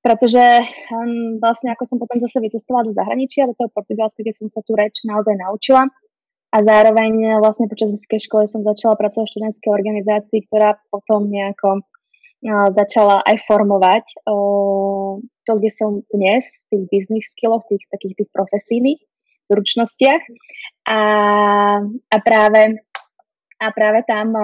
pretože 0.06 0.62
um, 0.94 1.42
vlastne 1.42 1.74
ako 1.74 1.82
som 1.82 1.98
potom 1.98 2.22
zase 2.22 2.38
vycestovala 2.38 2.86
do 2.86 2.94
zahraničia, 2.94 3.50
do 3.50 3.58
toho 3.58 3.66
Portugalska, 3.74 4.22
kde 4.22 4.30
som 4.30 4.46
sa 4.46 4.62
tú 4.62 4.78
reč 4.78 5.02
naozaj 5.02 5.34
naučila 5.34 5.90
a 6.54 6.56
zároveň 6.62 7.42
vlastne 7.42 7.66
počas 7.66 7.90
vysokej 7.90 8.30
školy 8.30 8.46
som 8.46 8.62
začala 8.62 8.94
pracovať 8.94 9.26
v 9.26 9.34
študentskej 9.34 9.70
organizácii, 9.74 10.46
ktorá 10.46 10.78
potom 10.94 11.26
nejako 11.26 11.82
uh, 11.82 12.70
začala 12.70 13.18
aj 13.26 13.36
formovať 13.50 14.04
uh, 14.30 15.18
to, 15.18 15.52
kde 15.58 15.70
som 15.74 16.06
dnes, 16.14 16.46
v 16.46 16.64
tých 16.70 16.84
business 16.86 17.26
skilloch, 17.34 17.66
tých 17.66 17.82
takých 17.90 18.22
tých 18.22 18.30
profesijných 18.30 19.02
zručnostiach 19.50 20.22
a, 20.86 21.00
a 21.82 22.16
práve 22.22 22.78
a 23.56 23.72
práve 23.72 24.04
tam, 24.04 24.36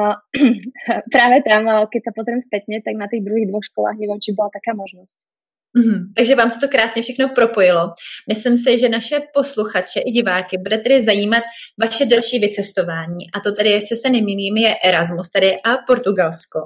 práve 1.15 1.37
tam, 1.45 1.63
keď 1.87 2.01
sa 2.01 2.13
pozriem 2.17 2.41
spätne, 2.41 2.81
tak 2.81 2.97
na 2.97 3.07
tých 3.07 3.23
druhých 3.23 3.47
dvoch 3.47 3.63
školách 3.63 4.01
neviem, 4.01 4.19
či 4.19 4.33
bola 4.33 4.49
taká 4.49 4.73
možnosť. 4.73 5.32
Mm-hmm. 5.79 5.99
Takže 6.17 6.35
vám 6.35 6.51
se 6.51 6.61
to 6.61 6.69
krásně 6.69 7.03
všechno 7.03 7.29
propojilo. 7.29 7.91
Myslím 8.29 8.59
si, 8.59 8.79
že 8.79 8.89
naše 8.89 9.21
posluchače 9.35 10.01
i 10.01 10.11
diváky 10.11 10.59
bude 10.59 10.79
tedy 10.79 11.05
zajímat 11.05 11.43
vaše 11.83 12.07
další 12.07 12.39
vycestování. 12.39 13.31
A 13.35 13.41
to 13.41 13.53
tedy, 13.53 13.71
jestli 13.71 13.97
se 13.97 14.11
nemýlím, 14.11 14.57
je 14.57 14.75
Erasmus, 14.85 15.29
tedy 15.29 15.57
a 15.65 15.77
Portugalsko. 15.87 16.59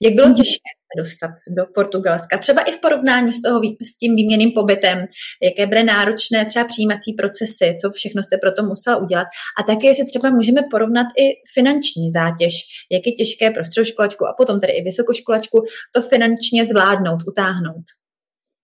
Jak 0.00 0.14
bylo 0.14 0.28
mm-hmm. 0.28 0.36
těžké 0.36 0.70
dostat 0.98 1.30
do 1.56 1.62
Portugalska? 1.74 2.38
Třeba 2.38 2.62
i 2.62 2.72
v 2.72 2.80
porovnání 2.80 3.32
s, 3.32 3.42
toho, 3.42 3.60
s 3.94 3.98
tím 3.98 4.16
výměným 4.16 4.52
pobytem, 4.52 5.06
jaké 5.42 5.66
byly 5.66 5.84
náročné 5.84 6.44
třeba 6.44 6.64
přijímací 6.64 7.12
procesy, 7.12 7.76
co 7.80 7.90
všechno 7.90 8.22
jste 8.22 8.36
pro 8.38 8.52
to 8.52 8.62
musela 8.62 8.96
udělat. 8.96 9.26
A 9.60 9.62
také, 9.62 9.86
jestli 9.86 10.04
třeba 10.06 10.30
můžeme 10.30 10.60
porovnat 10.70 11.06
i 11.18 11.24
finanční 11.54 12.10
zátěž, 12.10 12.54
jak 12.92 13.02
je 13.06 13.12
těžké 13.12 13.50
pro 13.50 13.64
středoškolačku 13.64 14.26
a 14.26 14.34
potom 14.38 14.60
tedy 14.60 14.72
i 14.72 14.82
vysokoškolačku 14.82 15.64
to 15.94 16.02
finančně 16.02 16.66
zvládnout, 16.66 17.20
utáhnout. 17.26 18.01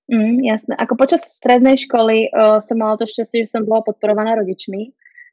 Mm, 0.08 0.40
jasné. 0.40 0.72
Ako 0.80 0.96
počas 0.96 1.20
strednej 1.20 1.76
školy 1.76 2.32
uh, 2.32 2.64
som 2.64 2.80
mala 2.80 2.96
to 2.96 3.04
šťastie, 3.04 3.44
že 3.44 3.52
som 3.52 3.68
bola 3.68 3.84
podporovaná 3.84 4.40
rodičmi 4.40 4.82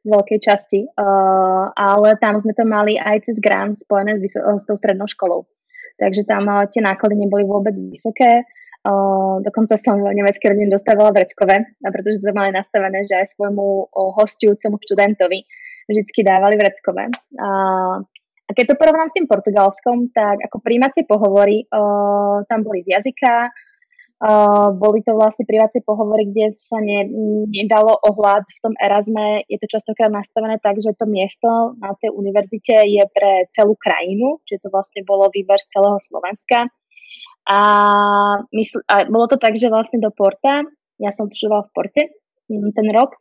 v 0.04 0.08
veľkej 0.12 0.40
časti, 0.44 0.84
uh, 0.84 1.72
ale 1.72 2.20
tam 2.20 2.36
sme 2.36 2.52
to 2.52 2.68
mali 2.68 3.00
aj 3.00 3.24
cez 3.24 3.40
grant 3.40 3.80
spojené 3.80 4.20
s, 4.20 4.36
uh, 4.36 4.60
s 4.60 4.68
tou 4.68 4.76
strednou 4.76 5.08
školou. 5.08 5.48
Takže 5.96 6.28
tam 6.28 6.52
uh, 6.52 6.68
tie 6.68 6.84
náklady 6.84 7.16
neboli 7.16 7.48
vôbec 7.48 7.72
vysoké. 7.72 8.44
Uh, 8.84 9.40
dokonca 9.48 9.80
som 9.80 9.98
v 9.98 10.12
nemeckej 10.12 10.54
rodine 10.54 10.70
dostávala 10.70 11.16
vreckové, 11.16 11.72
pretože 11.80 12.22
to 12.22 12.36
mali 12.36 12.52
nastavené, 12.52 13.02
že 13.08 13.16
aj 13.16 13.32
svojmu 13.32 13.90
uh, 13.90 14.12
hostujúcemu 14.20 14.76
študentovi 14.76 15.40
vždycky 15.88 16.20
dávali 16.20 16.60
vreckové. 16.60 17.08
Uh, 17.32 18.04
a 18.46 18.52
keď 18.52 18.76
to 18.76 18.80
porovnám 18.80 19.10
s 19.10 19.16
tým 19.18 19.26
portugalskom, 19.26 20.12
tak 20.12 20.38
ako 20.52 20.62
príjmacie 20.62 21.08
pohovory 21.08 21.66
uh, 21.72 22.46
tam 22.46 22.62
boli 22.62 22.86
z 22.86 23.00
jazyka, 23.00 23.50
Boli 24.80 25.04
to 25.04 25.12
vlastne 25.12 25.44
privácie 25.44 25.84
pohovory, 25.84 26.32
kde 26.32 26.48
sa 26.48 26.80
ne, 26.80 27.04
nedalo 27.52 28.00
ohľad 28.00 28.48
v 28.48 28.60
tom 28.64 28.74
Erasme. 28.80 29.44
Je 29.52 29.60
to 29.60 29.68
častokrát 29.68 30.08
nastavené 30.08 30.56
tak, 30.64 30.80
že 30.80 30.96
to 30.96 31.04
miesto 31.04 31.76
na 31.84 31.92
tej 32.00 32.16
univerzite 32.16 32.88
je 32.88 33.04
pre 33.12 33.52
celú 33.52 33.76
krajinu, 33.76 34.40
čiže 34.48 34.66
to 34.66 34.70
vlastne 34.72 35.04
bolo 35.04 35.28
výber 35.28 35.60
z 35.60 35.68
celého 35.68 36.00
Slovenska. 36.00 36.72
A, 37.46 37.60
mysl, 38.56 38.82
a 38.88 39.06
bolo 39.06 39.28
to 39.28 39.38
tak, 39.38 39.60
že 39.60 39.70
vlastne 39.70 40.02
do 40.02 40.10
Porta, 40.10 40.66
ja 40.98 41.12
som 41.12 41.28
počúvala 41.28 41.68
v 41.68 41.74
Porte 41.76 42.04
mm, 42.50 42.72
ten 42.74 42.88
rok, 42.90 43.20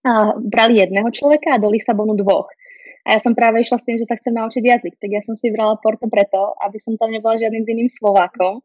a 0.00 0.32
brali 0.40 0.80
jedného 0.80 1.12
človeka 1.12 1.58
a 1.58 1.60
do 1.60 1.68
Lisabonu 1.68 2.16
dvoch. 2.16 2.48
A 3.04 3.16
ja 3.16 3.20
som 3.20 3.36
práve 3.36 3.60
išla 3.60 3.76
s 3.80 3.84
tým, 3.84 4.00
že 4.00 4.08
sa 4.08 4.16
chcem 4.16 4.32
naučiť 4.32 4.62
jazyk, 4.64 4.94
tak 4.96 5.10
ja 5.12 5.20
som 5.20 5.36
si 5.36 5.52
vybrala 5.52 5.76
Porto 5.80 6.08
preto, 6.08 6.56
aby 6.64 6.80
som 6.80 6.96
tam 6.96 7.12
nebola 7.12 7.36
žiadnym 7.36 7.64
z 7.64 7.72
iným 7.76 7.90
Slovákom, 7.92 8.64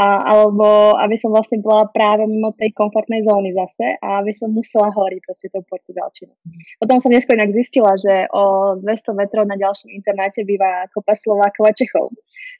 a, 0.00 0.24
alebo 0.24 0.96
aby 0.96 1.20
som 1.20 1.28
vlastne 1.28 1.60
bola 1.60 1.84
práve 1.92 2.24
mimo 2.24 2.56
tej 2.56 2.72
komfortnej 2.72 3.28
zóny 3.28 3.52
zase 3.52 4.00
a 4.00 4.24
aby 4.24 4.32
som 4.32 4.48
musela 4.48 4.88
hovoriť 4.88 5.20
proste 5.20 5.52
tou 5.52 5.60
portugalčinou. 5.68 6.32
Potom 6.80 6.96
som 6.96 7.12
neskôr 7.12 7.36
inak 7.36 7.52
zistila, 7.52 7.92
že 8.00 8.24
o 8.32 8.74
200 8.80 8.88
metrov 9.12 9.44
na 9.44 9.60
ďalšom 9.60 9.92
internáte 9.92 10.48
býva 10.48 10.88
kopa 10.96 11.12
Slovákov 11.12 11.64
a 11.68 11.72
Čechov, 11.76 12.06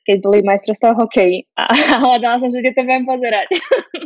keď 0.04 0.16
boli 0.20 0.44
majstrovstvá 0.44 0.92
hokeji 0.92 1.48
a, 1.56 1.72
a 1.92 1.94
hľadala 2.04 2.36
som, 2.44 2.52
že 2.52 2.60
kde 2.60 2.76
to 2.76 2.84
budem 2.84 3.08
pozerať. 3.08 3.48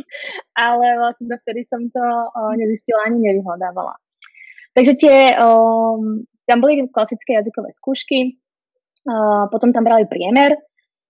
Ale 0.67 0.85
vlastne 0.95 1.27
vtedy 1.27 1.67
som 1.67 1.83
to 1.91 2.01
o, 2.01 2.55
nezistila 2.55 3.11
ani 3.11 3.27
nevyhľadávala. 3.27 3.99
Takže 4.71 4.93
tie, 4.95 5.35
o, 5.35 5.49
tam 6.47 6.57
boli 6.63 6.87
klasické 6.89 7.35
jazykové 7.35 7.75
skúšky, 7.75 8.39
o, 9.03 9.51
potom 9.51 9.75
tam 9.75 9.83
brali 9.83 10.07
priemer, 10.07 10.55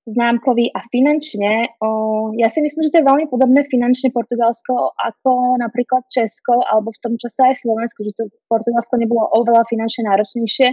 známkový 0.07 0.71
a 0.71 0.79
finančne. 0.87 1.75
O, 1.83 2.31
ja 2.39 2.47
si 2.47 2.63
myslím, 2.63 2.87
že 2.87 2.91
to 2.95 2.99
je 3.03 3.09
veľmi 3.11 3.27
podobné 3.27 3.67
finančne 3.67 4.15
Portugalsko 4.15 4.95
ako 4.95 5.59
napríklad 5.59 6.07
Česko 6.07 6.63
alebo 6.63 6.95
v 6.95 7.01
tom 7.03 7.13
čase 7.19 7.51
aj 7.51 7.59
Slovensko, 7.59 8.07
že 8.07 8.15
to 8.15 8.23
Portugalsko 8.47 8.95
nebolo 8.95 9.27
oveľa 9.35 9.67
finančne 9.67 10.07
náročnejšie, 10.07 10.67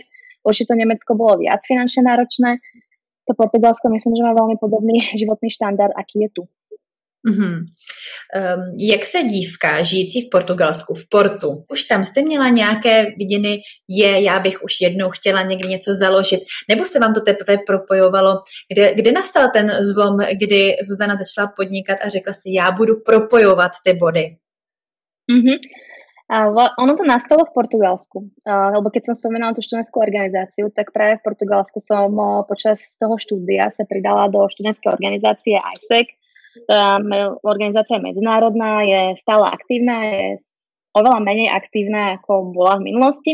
určite 0.47 0.71
to 0.71 0.79
Nemecko 0.79 1.19
bolo 1.19 1.43
viac 1.43 1.61
finančne 1.67 2.07
náročné. 2.07 2.63
To 3.27 3.33
Portugalsko 3.35 3.91
myslím, 3.91 4.15
že 4.15 4.23
má 4.23 4.33
veľmi 4.39 4.57
podobný 4.63 5.03
životný 5.21 5.51
štandard, 5.51 5.93
aký 5.99 6.29
je 6.29 6.31
tu. 6.31 6.43
Mm-hmm. 7.25 7.55
Um, 7.57 8.61
jak 8.79 9.05
se 9.05 9.23
dívka 9.23 9.83
žijící 9.83 10.21
v 10.21 10.31
Portugalsku, 10.31 10.95
v 10.95 11.09
Portu, 11.09 11.65
už 11.69 11.85
tam 11.85 12.05
jste 12.05 12.23
měla 12.23 12.49
nějaké 12.49 13.07
vidiny, 13.19 13.61
je, 13.89 14.23
já 14.23 14.41
bych 14.41 14.63
už 14.63 14.81
jednou 14.81 15.11
chtěla 15.11 15.43
někdy 15.43 15.69
něco 15.69 15.95
založit, 15.95 16.41
nebo 16.69 16.85
se 16.85 16.99
vám 16.99 17.15
to 17.15 17.21
teprve 17.21 17.59
propojovalo, 17.67 18.43
kde, 18.73 18.95
kde 18.95 19.13
nastal 19.13 19.49
ten 19.53 19.73
zlom, 19.81 20.19
kdy 20.33 20.77
Zuzana 20.89 21.17
začala 21.17 21.53
podnikat 21.57 21.99
a 22.05 22.09
řekla 22.09 22.33
si, 22.33 22.53
já 22.57 22.71
budu 22.71 22.95
propojovat 23.07 23.73
ty 23.85 23.93
body? 23.93 24.37
Mm-hmm. 25.33 25.59
Uh, 26.25 26.69
ono 26.81 26.97
to 26.97 27.05
nastalo 27.05 27.45
v 27.45 27.53
Portugalsku, 27.55 28.19
lebo 28.49 28.89
keď 28.89 29.13
som 29.13 29.15
spomenula 29.15 29.53
tú 29.53 29.61
študentskú 29.61 30.01
organizáciu, 30.01 30.73
tak 30.73 30.89
práve 30.89 31.21
v 31.21 31.25
Portugalsku 31.29 31.85
som 31.85 32.17
počas 32.49 32.97
toho 32.97 33.21
štúdia 33.21 33.69
sa 33.69 33.85
pridala 33.85 34.33
do 34.33 34.41
študentskej 34.49 34.89
organizácie 34.89 35.61
ISEC, 35.61 36.17
organizácia 37.43 37.99
je 37.99 38.07
medzinárodná, 38.07 38.83
je 38.87 39.03
stále 39.19 39.47
aktívna, 39.49 40.07
je 40.07 40.39
oveľa 40.95 41.21
menej 41.21 41.51
aktívna, 41.51 42.23
ako 42.23 42.55
bola 42.55 42.79
v 42.79 42.95
minulosti, 42.95 43.33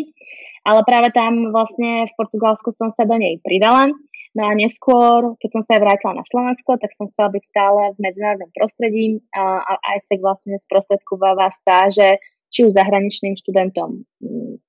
ale 0.64 0.80
práve 0.84 1.12
tam 1.12 1.52
vlastne 1.52 2.08
v 2.08 2.16
Portugalsku 2.16 2.72
som 2.72 2.88
sa 2.88 3.04
do 3.04 3.16
nej 3.20 3.36
pridala. 3.44 3.92
No 4.30 4.46
a 4.46 4.54
neskôr, 4.54 5.34
keď 5.42 5.58
som 5.58 5.62
sa 5.66 5.74
aj 5.74 5.82
vrátila 5.82 6.12
na 6.14 6.24
Slovensko, 6.24 6.78
tak 6.78 6.94
som 6.94 7.10
chcela 7.10 7.34
byť 7.34 7.44
stále 7.50 7.80
v 7.98 7.98
medzinárodnom 7.98 8.50
prostredí 8.54 9.18
a, 9.34 9.58
a 9.58 9.72
ISEC 9.98 10.22
vlastne 10.22 10.54
sprostredkováva 10.54 11.50
stáže 11.50 12.22
či 12.50 12.66
už 12.66 12.74
zahraničným 12.74 13.34
študentom 13.38 14.06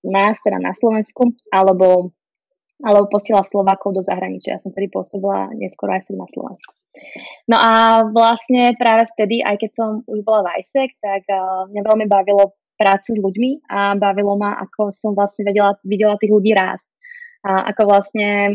nás, 0.06 0.38
teda 0.42 0.62
na 0.62 0.74
Slovensku, 0.74 1.34
alebo, 1.54 2.14
alebo 2.82 3.10
posiela 3.10 3.46
Slovákov 3.46 3.98
do 3.98 4.02
zahraničia. 4.02 4.58
Ja 4.58 4.62
som 4.62 4.74
tedy 4.74 4.90
pôsobila 4.90 5.54
neskôr 5.54 5.94
aj 5.94 6.10
na 6.14 6.26
Slovensku. 6.26 6.74
No 7.48 7.58
a 7.58 8.04
vlastne 8.10 8.76
práve 8.76 9.08
vtedy, 9.16 9.42
aj 9.42 9.62
keď 9.62 9.72
som 9.72 9.90
už 10.06 10.22
bola 10.26 10.46
v 10.46 10.66
ISEC, 10.66 10.92
tak 11.00 11.24
uh, 11.30 11.70
mňa 11.70 11.82
veľmi 11.82 12.06
bavilo 12.10 12.58
práce 12.76 13.14
s 13.14 13.20
ľuďmi 13.22 13.70
a 13.70 13.94
bavilo 13.96 14.34
ma, 14.36 14.58
ako 14.58 14.90
som 14.90 15.14
vlastne 15.14 15.46
vedela, 15.46 15.78
videla 15.86 16.18
tých 16.18 16.34
ľudí 16.34 16.52
rásť. 16.58 16.90
A 17.42 17.74
ako 17.74 17.90
vlastne 17.90 18.54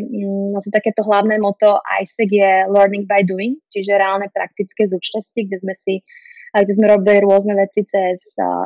vlastne 0.55 0.71
takéto 0.71 1.03
hlavné 1.03 1.43
moto 1.43 1.83
ISEC 1.83 2.31
je 2.31 2.51
learning 2.71 3.07
by 3.11 3.27
doing, 3.27 3.59
čiže 3.71 3.99
reálne 3.99 4.31
praktické 4.31 4.87
zúčtosti, 4.87 5.51
kde 5.51 5.59
sme 5.59 5.75
si 5.75 5.95
kde 6.55 6.73
sme 6.73 6.89
robili 6.89 7.21
rôzne 7.21 7.53
veci 7.59 7.85
cez 7.85 8.33
uh, 8.39 8.65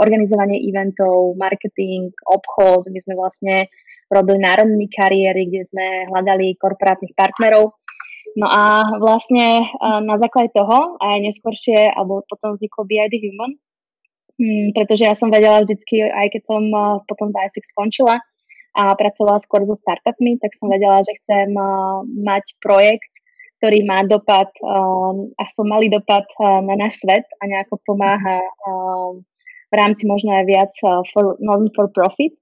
organizovanie 0.00 0.58
eventov, 0.66 1.38
marketing, 1.38 2.10
obchod, 2.26 2.88
my 2.90 2.98
sme 2.98 3.14
vlastne 3.14 3.70
robili 4.12 4.38
národní 4.44 4.92
kariéry, 4.92 5.48
kde 5.48 5.64
sme 5.64 5.86
hľadali 6.12 6.60
korporátnych 6.60 7.16
partnerov. 7.16 7.72
No 8.36 8.48
a 8.48 8.96
vlastne 8.96 9.64
na 9.82 10.16
základe 10.16 10.52
toho 10.56 10.96
aj 11.00 11.20
neskôršie, 11.20 11.92
alebo 11.92 12.24
potom 12.28 12.56
vzniklo 12.56 12.88
BID 12.88 13.12
Human, 13.28 13.52
hmm, 14.40 14.72
pretože 14.76 15.04
ja 15.04 15.12
som 15.16 15.28
vedela 15.28 15.60
vždycky, 15.60 16.04
aj 16.04 16.32
keď 16.32 16.42
som 16.44 16.62
potom 17.04 17.28
v 17.28 17.40
ISEC 17.48 17.64
skončila 17.72 18.20
a 18.72 18.82
pracovala 18.96 19.36
skôr 19.44 19.68
so 19.68 19.76
startupmi, 19.76 20.40
tak 20.40 20.56
som 20.56 20.72
vedela, 20.72 21.04
že 21.04 21.12
chcem 21.20 21.52
mať 22.24 22.56
projekt, 22.56 23.12
ktorý 23.60 23.84
má 23.84 24.00
dopad, 24.08 24.48
aspoň 25.36 25.64
malý 25.68 25.92
dopad 25.92 26.24
na 26.40 26.74
náš 26.74 27.04
svet 27.04 27.28
a 27.36 27.46
nejako 27.46 27.84
pomáha 27.84 28.40
v 29.68 29.74
rámci 29.76 30.08
možno 30.08 30.32
aj 30.32 30.44
viac 30.48 30.72
for, 31.12 31.36
non 31.36 31.68
for 31.76 31.92
profit 31.92 32.32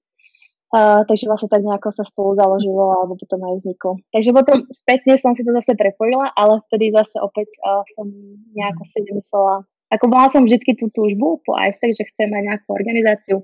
Uh, 0.70 1.02
takže 1.02 1.26
vlastne 1.26 1.50
tak 1.50 1.66
nejako 1.66 1.90
sa 1.90 2.06
spolu 2.06 2.38
založilo 2.38 2.94
alebo 2.94 3.18
potom 3.18 3.42
aj 3.42 3.58
vzniklo. 3.58 3.98
Takže 4.14 4.30
potom 4.30 4.56
spätne 4.70 5.18
som 5.18 5.34
si 5.34 5.42
to 5.42 5.50
zase 5.50 5.74
prepojila, 5.74 6.30
ale 6.38 6.62
vtedy 6.70 6.94
zase 6.94 7.18
opäť 7.18 7.50
uh, 7.66 7.82
som 7.98 8.06
nejako 8.54 8.82
si 8.86 9.02
nemyslela, 9.02 9.66
ako 9.90 10.04
mala 10.06 10.30
som 10.30 10.46
vždy 10.46 10.78
tú 10.78 10.86
túžbu 10.94 11.42
po 11.42 11.58
ISEC, 11.58 11.98
že 11.98 12.06
chcem 12.14 12.30
mať 12.30 12.42
nejakú 12.54 12.70
organizáciu, 12.70 13.42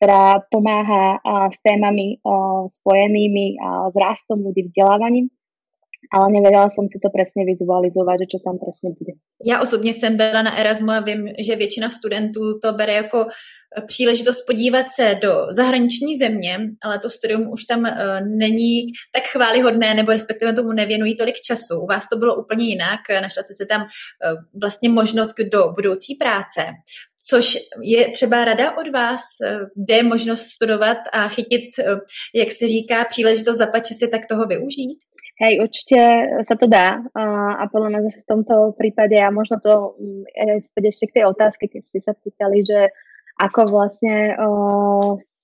ktorá 0.00 0.40
pomáha 0.48 1.20
uh, 1.20 1.52
s 1.52 1.60
témami 1.60 2.16
uh, 2.24 2.64
spojenými 2.64 3.60
uh, 3.60 3.92
s 3.92 3.94
rastom 4.00 4.40
ľudí, 4.40 4.64
vzdelávaním 4.64 5.28
ale 6.10 6.32
nevedela 6.32 6.70
som 6.70 6.88
si 6.88 6.98
to 6.98 7.08
presne 7.14 7.46
vizualizovat, 7.46 8.18
že 8.20 8.36
čo 8.36 8.38
tam 8.42 8.58
presne 8.58 8.90
bude. 8.98 9.14
Já 9.44 9.60
osobně 9.60 9.94
jsem 9.94 10.16
byla 10.16 10.42
na 10.42 10.58
Erasmu 10.58 10.90
a 10.90 11.00
vím, 11.00 11.28
že 11.38 11.56
většina 11.56 11.90
studentů 11.90 12.58
to 12.62 12.72
bere 12.72 12.92
jako 12.92 13.26
eh, 13.26 13.82
příležitost 13.86 14.42
podívat 14.46 14.86
se 14.90 15.18
do 15.22 15.46
zahraniční 15.50 16.16
země, 16.16 16.58
ale 16.82 16.98
to 16.98 17.10
studium 17.10 17.50
už 17.52 17.64
tam 17.64 17.80
uh, 17.80 17.88
není 18.38 18.86
tak 19.14 19.22
chválihodné, 19.24 19.94
nebo 19.94 20.12
respektive 20.12 20.52
tomu 20.52 20.72
nevěnují 20.72 21.16
tolik 21.16 21.36
času. 21.36 21.80
U 21.80 21.86
vás 21.86 22.08
to 22.08 22.16
bylo 22.18 22.36
úplně 22.36 22.64
jinak, 22.64 23.00
našla 23.20 23.42
se 23.42 23.66
tam 23.66 23.82
uh, 23.82 23.88
vlastně 24.60 24.88
možnost 24.88 25.34
do 25.52 25.68
budoucí 25.68 26.14
práce. 26.14 26.66
Což 27.28 27.58
je 27.82 28.10
třeba 28.10 28.44
rada 28.44 28.76
od 28.76 28.88
vás, 28.88 29.20
kde 29.76 29.94
je 29.94 30.02
možnost 30.02 30.40
studovat 30.40 30.96
a 31.12 31.28
chytit, 31.28 31.70
jak 32.34 32.52
se 32.52 32.68
říká, 32.68 33.04
příležitost 33.04 33.58
za 33.58 33.66
si 33.98 34.08
tak 34.08 34.26
toho 34.26 34.46
využít? 34.46 34.98
Hej, 35.42 35.58
určite 35.58 35.98
sa 36.46 36.54
to 36.54 36.70
dá 36.70 37.02
a 37.58 37.66
podľa 37.66 37.88
mňa 37.90 38.00
zase 38.06 38.22
v 38.22 38.30
tomto 38.30 38.78
prípade 38.78 39.18
a 39.18 39.34
možno 39.34 39.58
to 39.58 39.98
mm, 39.98 40.62
späť 40.70 40.84
ešte 40.94 41.04
k 41.10 41.14
tej 41.18 41.24
otázke, 41.34 41.66
keď 41.66 41.82
ste 41.82 41.98
sa 41.98 42.14
pýtali, 42.14 42.62
že 42.62 42.94
ako 43.42 43.66
vlastne 43.66 44.38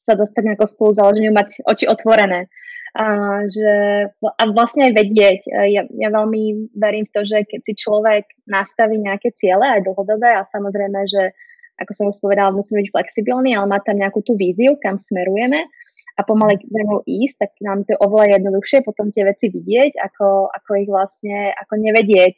sa 0.07 0.15
dostať 0.15 0.43
nejako 0.47 0.71
spolu 0.71 0.91
založeniu, 0.95 1.35
mať 1.35 1.67
oči 1.67 1.91
otvorené. 1.91 2.47
A, 2.95 3.05
že, 3.51 3.75
a 4.15 4.43
vlastne 4.55 4.87
aj 4.87 4.93
vedieť. 4.97 5.41
Ja, 5.51 5.83
ja 5.85 6.09
veľmi 6.15 6.73
verím 6.79 7.05
v 7.05 7.13
to, 7.19 7.27
že 7.27 7.43
keď 7.45 7.61
si 7.67 7.75
človek 7.75 8.25
nastaví 8.47 9.03
nejaké 9.03 9.35
ciele, 9.35 9.67
aj 9.67 9.83
dlhodobé, 9.83 10.31
a 10.31 10.47
samozrejme, 10.47 11.11
že 11.11 11.35
ako 11.79 11.93
som 11.95 12.07
už 12.11 12.23
povedala, 12.23 12.55
musíme 12.55 12.87
byť 12.87 12.95
flexibilní, 12.95 13.55
ale 13.55 13.67
má 13.67 13.79
tam 13.83 13.99
nejakú 13.99 14.23
tú 14.23 14.39
víziu, 14.39 14.79
kam 14.79 14.99
smerujeme, 14.99 15.67
a 16.19 16.21
pomaly 16.27 16.59
za 16.59 16.83
ňou 16.83 17.07
ísť, 17.07 17.37
tak 17.39 17.51
nám 17.63 17.87
to 17.87 17.95
je 17.95 18.03
oveľa 18.03 18.43
jednoduchšie 18.43 18.83
potom 18.83 19.15
tie 19.15 19.23
veci 19.23 19.55
vidieť, 19.55 20.03
ako, 20.03 20.51
ako 20.51 20.71
ich 20.83 20.91
vlastne, 20.91 21.55
ako 21.55 21.79
nevedieť, 21.79 22.37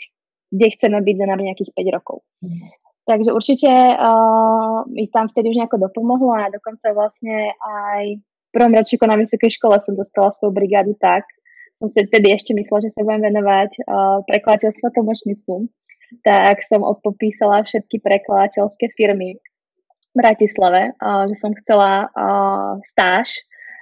kde 0.52 0.66
chceme 0.76 1.00
byť 1.00 1.16
za 1.16 1.26
nami 1.26 1.42
nejakých 1.48 1.72
5 1.72 1.96
rokov. 1.96 2.20
Mm. 2.44 2.68
Takže 3.08 3.32
určite 3.32 3.72
uh, 3.96 4.84
mi 4.86 5.08
tam 5.08 5.32
vtedy 5.32 5.50
už 5.50 5.58
nejako 5.64 5.80
dopomohlo 5.88 6.36
a 6.36 6.52
dokonca 6.52 6.92
vlastne 6.92 7.56
aj 7.56 8.20
v 8.20 8.50
prvom 8.52 8.76
ročníku 8.76 9.08
na 9.08 9.16
vysokej 9.16 9.56
škole 9.56 9.80
som 9.80 9.96
dostala 9.96 10.28
svoju 10.30 10.52
brigádu 10.52 10.92
tak, 11.00 11.24
som 11.74 11.88
si 11.88 12.04
vtedy 12.04 12.36
ešte 12.36 12.52
myslela, 12.52 12.84
že 12.84 12.92
sa 12.92 13.00
budem 13.00 13.32
venovať 13.32 13.70
uh, 13.80 14.20
prekladateľstvu 14.28 14.84
a 14.84 14.94
tlmočníctvu, 14.94 15.56
tak 16.20 16.60
som 16.68 16.84
odpopísala 16.84 17.64
všetky 17.64 18.04
prekladateľské 18.04 18.92
firmy 18.92 19.40
v 19.40 20.14
Bratislave, 20.14 20.92
uh, 21.00 21.24
že 21.32 21.40
som 21.40 21.56
chcela 21.56 22.12
uh, 22.12 22.76
stáž 22.84 23.32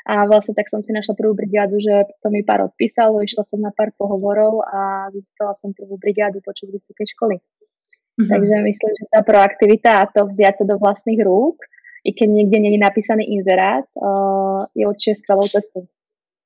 a 0.09 0.25
vlastne 0.25 0.57
tak 0.57 0.73
som 0.73 0.81
si 0.81 0.88
našla 0.88 1.12
prvú 1.12 1.37
brigádu, 1.37 1.77
že 1.77 2.09
to 2.25 2.33
mi 2.33 2.41
pár 2.41 2.65
odpísalo, 2.65 3.21
išla 3.21 3.45
som 3.45 3.61
na 3.61 3.69
pár 3.69 3.93
pohovorov 3.93 4.65
a 4.65 5.12
získala 5.12 5.53
som 5.53 5.77
prvú 5.77 6.00
brigádu 6.00 6.41
počas 6.41 6.73
vysokej 6.73 7.12
školy. 7.12 7.37
Mm-hmm. 7.37 8.31
Takže 8.33 8.55
myslím, 8.65 8.93
že 8.97 9.05
tá 9.12 9.21
proaktivita 9.21 9.91
a 10.00 10.09
to 10.09 10.25
vziať 10.25 10.55
to 10.59 10.65
do 10.65 10.81
vlastných 10.81 11.21
rúk, 11.21 11.61
i 12.09 12.17
keď 12.17 12.29
niekde 12.41 12.57
není 12.57 12.79
napísaný 12.81 13.29
inzerát, 13.37 13.85
uh, 14.00 14.65
je 14.73 14.88
určite 14.88 15.21
skvelou 15.21 15.45
cestou. 15.45 15.85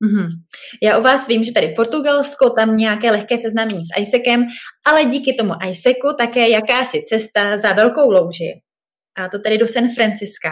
Mm-hmm. 0.03 0.29
Já 0.83 0.97
u 0.97 1.01
vás 1.01 1.27
vím, 1.27 1.43
že 1.43 1.53
tady 1.53 1.67
Portugalsko, 1.67 2.49
tam 2.49 2.77
nějaké 2.77 3.11
lehké 3.11 3.37
seznámení 3.37 3.81
s 3.85 3.95
ISECem, 3.99 4.45
ale 4.87 5.05
díky 5.05 5.33
tomu 5.33 5.53
ISECu 5.69 6.07
také 6.17 6.49
jakási 6.49 7.01
cesta 7.01 7.57
za 7.57 7.73
velkou 7.73 8.11
louži. 8.11 8.59
A 9.17 9.29
to 9.29 9.39
tady 9.39 9.57
do 9.57 9.67
San 9.67 9.89
Franciska. 9.89 10.49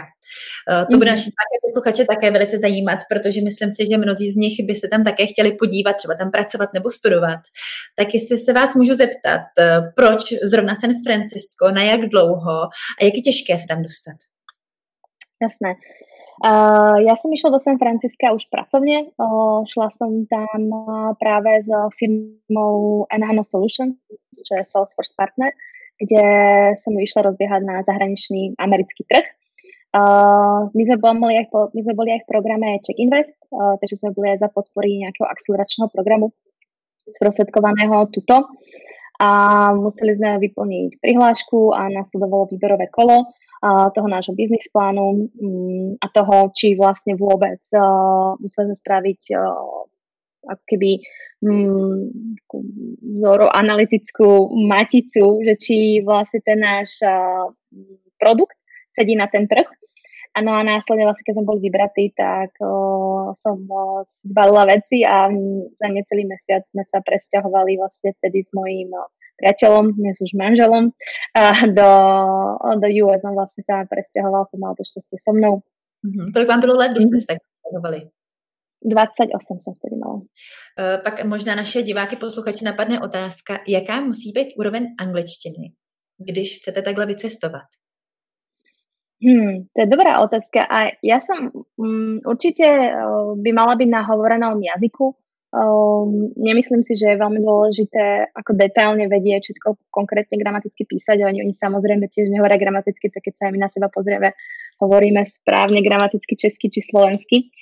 Uh, 0.70 0.84
to 0.90 0.98
bude 0.98 1.10
mhm. 1.10 1.16
naši 1.16 1.30
posluchače 1.66 2.04
také 2.04 2.30
velice 2.30 2.58
zajímat, 2.58 2.98
protože 3.08 3.40
myslím 3.42 3.70
si, 3.70 3.86
že 3.90 3.98
mnozí 3.98 4.32
z 4.32 4.36
nich 4.36 4.56
by 4.64 4.74
se 4.74 4.88
tam 4.88 5.04
také 5.04 5.26
chtěli 5.26 5.52
podívat, 5.52 5.96
třeba 5.96 6.14
tam 6.14 6.30
pracovat 6.30 6.68
nebo 6.74 6.90
studovat. 6.90 7.40
Tak 7.96 8.14
jestli 8.14 8.38
se 8.38 8.52
vás 8.52 8.74
můžu 8.74 8.94
zeptat, 8.94 9.42
uh, 9.58 9.86
proč 9.96 10.32
zrovna 10.42 10.74
San 10.74 10.94
Francisco, 11.06 11.70
na 11.70 11.82
jak 11.82 12.00
dlouho 12.00 12.62
a 13.00 13.04
jak 13.04 13.14
je 13.14 13.22
těžké 13.22 13.58
se 13.58 13.66
tam 13.68 13.82
dostat? 13.82 14.16
Jasné. 15.42 15.74
Uh, 16.42 16.98
ja 17.06 17.14
som 17.14 17.30
išla 17.30 17.54
do 17.54 17.60
San 17.62 17.78
Francisca 17.78 18.34
už 18.34 18.50
pracovne. 18.50 19.14
Uh, 19.14 19.62
šla 19.62 19.94
som 19.94 20.26
tam 20.26 20.60
uh, 20.74 21.14
práve 21.14 21.62
s 21.62 21.70
firmou 21.94 23.06
Enhano 23.14 23.46
Solutions, 23.46 23.94
čo 24.34 24.52
je 24.58 24.66
Salesforce 24.66 25.14
partner, 25.14 25.54
kde 26.02 26.24
som 26.82 26.98
išla 26.98 27.30
rozbiehať 27.30 27.62
na 27.62 27.78
zahraničný 27.86 28.58
americký 28.58 29.06
trh. 29.06 29.26
Uh, 29.92 30.72
my, 30.72 30.82
sme 30.88 30.96
boli 30.98 31.36
aj 31.36 31.52
po, 31.52 31.68
my 31.76 31.80
sme 31.84 31.92
boli 31.92 32.16
aj 32.16 32.24
v 32.24 32.30
programe 32.32 32.80
Check 32.80 32.96
Invest, 32.96 33.36
uh, 33.52 33.76
takže 33.76 34.00
sme 34.00 34.16
boli 34.16 34.32
aj 34.32 34.40
za 34.40 34.48
podpory 34.48 35.04
nejakého 35.04 35.28
akceleračného 35.28 35.92
programu 35.92 36.32
sprostredkovaného 37.12 38.08
tuto 38.08 38.56
a 39.20 39.30
museli 39.76 40.16
sme 40.16 40.40
vyplniť 40.40 40.96
prihlášku 40.96 41.76
a 41.76 41.92
nasledovalo 41.92 42.48
výberové 42.48 42.88
kolo 42.88 43.30
toho 43.94 44.08
nášho 44.10 44.34
biznis 44.34 44.66
plánu 44.74 45.30
mm, 45.38 46.02
a 46.02 46.06
toho, 46.10 46.50
či 46.50 46.74
vlastne 46.74 47.14
vôbec 47.14 47.62
musíme 48.42 48.74
spraviť 48.74 49.38
ako 50.42 50.62
keby 50.66 50.98
mm, 51.42 51.98
vzoru 53.18 53.46
analytickú 53.50 54.54
maticu, 54.66 55.42
že 55.42 55.54
či 55.58 55.76
vlastne 56.06 56.40
ten 56.40 56.58
náš 56.62 57.02
produkt 58.16 58.56
sedí 58.94 59.18
na 59.18 59.26
ten 59.26 59.50
trh. 59.50 59.66
Ano 60.32 60.56
a 60.56 60.64
následne 60.64 61.04
vlastne, 61.04 61.28
keď 61.28 61.34
sme 61.36 61.44
boli 61.44 61.60
vybratí, 61.68 62.16
tak 62.16 62.56
o, 62.64 63.36
som 63.36 63.68
o, 63.68 64.00
zbalila 64.24 64.64
veci 64.64 65.04
a 65.04 65.28
za 65.76 65.88
necelý 65.92 66.24
mesiac 66.24 66.64
sme 66.72 66.88
sa 66.88 67.04
presťahovali 67.04 67.76
vlastne 67.76 68.16
vtedy 68.16 68.40
s 68.40 68.48
mojím 68.56 68.96
priateľom, 69.36 69.92
dnes 69.92 70.16
už 70.24 70.32
manželom, 70.32 70.88
a 71.36 71.68
do, 71.68 71.90
do 72.80 72.88
US. 73.04 73.20
On 73.28 73.36
vlastne 73.36 73.60
sa 73.60 73.84
presťahoval, 73.84 74.48
som 74.48 74.64
mal 74.64 74.72
to 74.72 74.88
šťastie 74.88 75.20
so 75.20 75.36
mnou. 75.36 75.60
Mm-hmm. 76.00 76.32
Kolik 76.32 76.48
vám 76.48 76.60
bylo 76.60 76.74
let, 76.80 76.96
když 76.96 77.04
ste 77.04 77.18
sa 77.20 77.36
tak 77.36 78.12
28 78.84 79.58
jsem 79.60 79.74
vtedy 79.74 79.96
mala. 79.96 80.14
Uh, 80.14 81.02
pak 81.04 81.24
možná 81.24 81.54
naše 81.54 81.82
diváky, 81.82 82.16
posluchači 82.16 82.64
napadne 82.64 83.00
otázka, 83.00 83.58
jaká 83.68 84.00
musí 84.00 84.32
být 84.32 84.48
úroveň 84.56 84.86
angličtiny, 85.00 85.72
když 86.28 86.58
chcete 86.58 86.82
takhle 86.82 87.06
vycestovat? 87.06 87.62
Hmm, 89.22 89.70
to 89.70 89.78
je 89.80 89.86
dobrá 89.86 90.18
otázka 90.18 90.66
a 90.66 90.98
ja 90.98 91.22
som 91.22 91.54
um, 91.78 92.18
určite 92.26 92.66
uh, 92.66 93.38
by 93.38 93.50
mala 93.54 93.78
byť 93.78 93.86
na 93.86 94.02
hovorenom 94.02 94.58
jazyku. 94.58 95.14
Um, 95.52 96.34
nemyslím 96.34 96.82
si, 96.82 96.98
že 96.98 97.14
je 97.14 97.22
veľmi 97.22 97.38
dôležité 97.38 98.34
ako 98.34 98.56
detailne 98.58 99.06
vedieť 99.06 99.46
všetko 99.46 99.68
konkrétne 99.94 100.40
gramaticky 100.42 100.82
písať, 100.88 101.22
oni, 101.22 101.38
oni 101.38 101.54
samozrejme 101.54 102.10
tiež 102.10 102.34
nehovoria 102.34 102.58
gramaticky, 102.58 103.14
tak 103.14 103.22
keď 103.22 103.34
sa 103.36 103.42
aj 103.46 103.52
my 103.54 103.60
na 103.62 103.70
seba 103.70 103.86
pozrieme, 103.92 104.34
hovoríme 104.82 105.22
správne 105.22 105.78
gramaticky 105.86 106.34
česky 106.34 106.66
či 106.74 106.82
slovensky. 106.82 107.54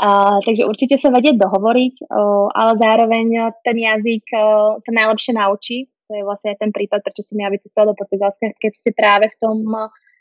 Uh, 0.00 0.40
takže 0.42 0.64
určite 0.64 0.96
sa 0.96 1.12
vedieť 1.12 1.36
dohovoriť, 1.36 1.94
uh, 2.08 2.48
ale 2.48 2.72
zároveň 2.80 3.52
ten 3.60 3.76
jazyk 3.76 4.24
uh, 4.32 4.80
sa 4.80 4.90
najlepšie 4.90 5.36
naučí. 5.36 5.92
To 6.08 6.16
je 6.16 6.24
vlastne 6.24 6.56
aj 6.56 6.58
ten 6.64 6.72
prípad, 6.72 7.04
prečo 7.04 7.22
som 7.22 7.36
ja 7.38 7.52
vycestovala 7.52 7.92
do 7.92 8.00
Portugalska, 8.00 8.56
keď 8.56 8.72
ste 8.72 8.90
práve 8.96 9.28
v 9.30 9.36
tom 9.38 9.62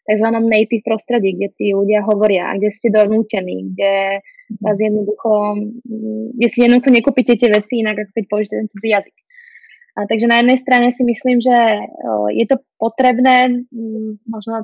tzv. 0.05 0.27
native 0.43 0.84
prostredí, 0.86 1.36
kde 1.39 1.50
tí 1.55 1.67
ľudia 1.72 2.03
hovoria, 2.05 2.53
kde 2.55 2.70
ste 2.72 2.93
donútení, 2.93 3.74
kde 3.74 4.22
vás 4.60 4.77
jednoducho, 4.77 5.58
kde 6.36 6.48
si 6.51 6.60
jednoducho 6.63 6.89
nekúpite 6.91 7.34
tie 7.39 7.50
veci 7.50 7.79
inak, 7.79 8.03
ako 8.03 8.12
keď 8.12 8.25
použijete 8.27 8.55
ten 8.60 8.67
cudzí 8.67 8.89
jazyk. 8.91 9.17
A 9.91 10.00
takže 10.08 10.27
na 10.31 10.39
jednej 10.39 10.60
strane 10.63 10.88
si 10.96 11.03
myslím, 11.03 11.43
že 11.43 11.58
je 12.31 12.46
to 12.48 12.63
potrebné 12.79 13.67
možno 14.24 14.64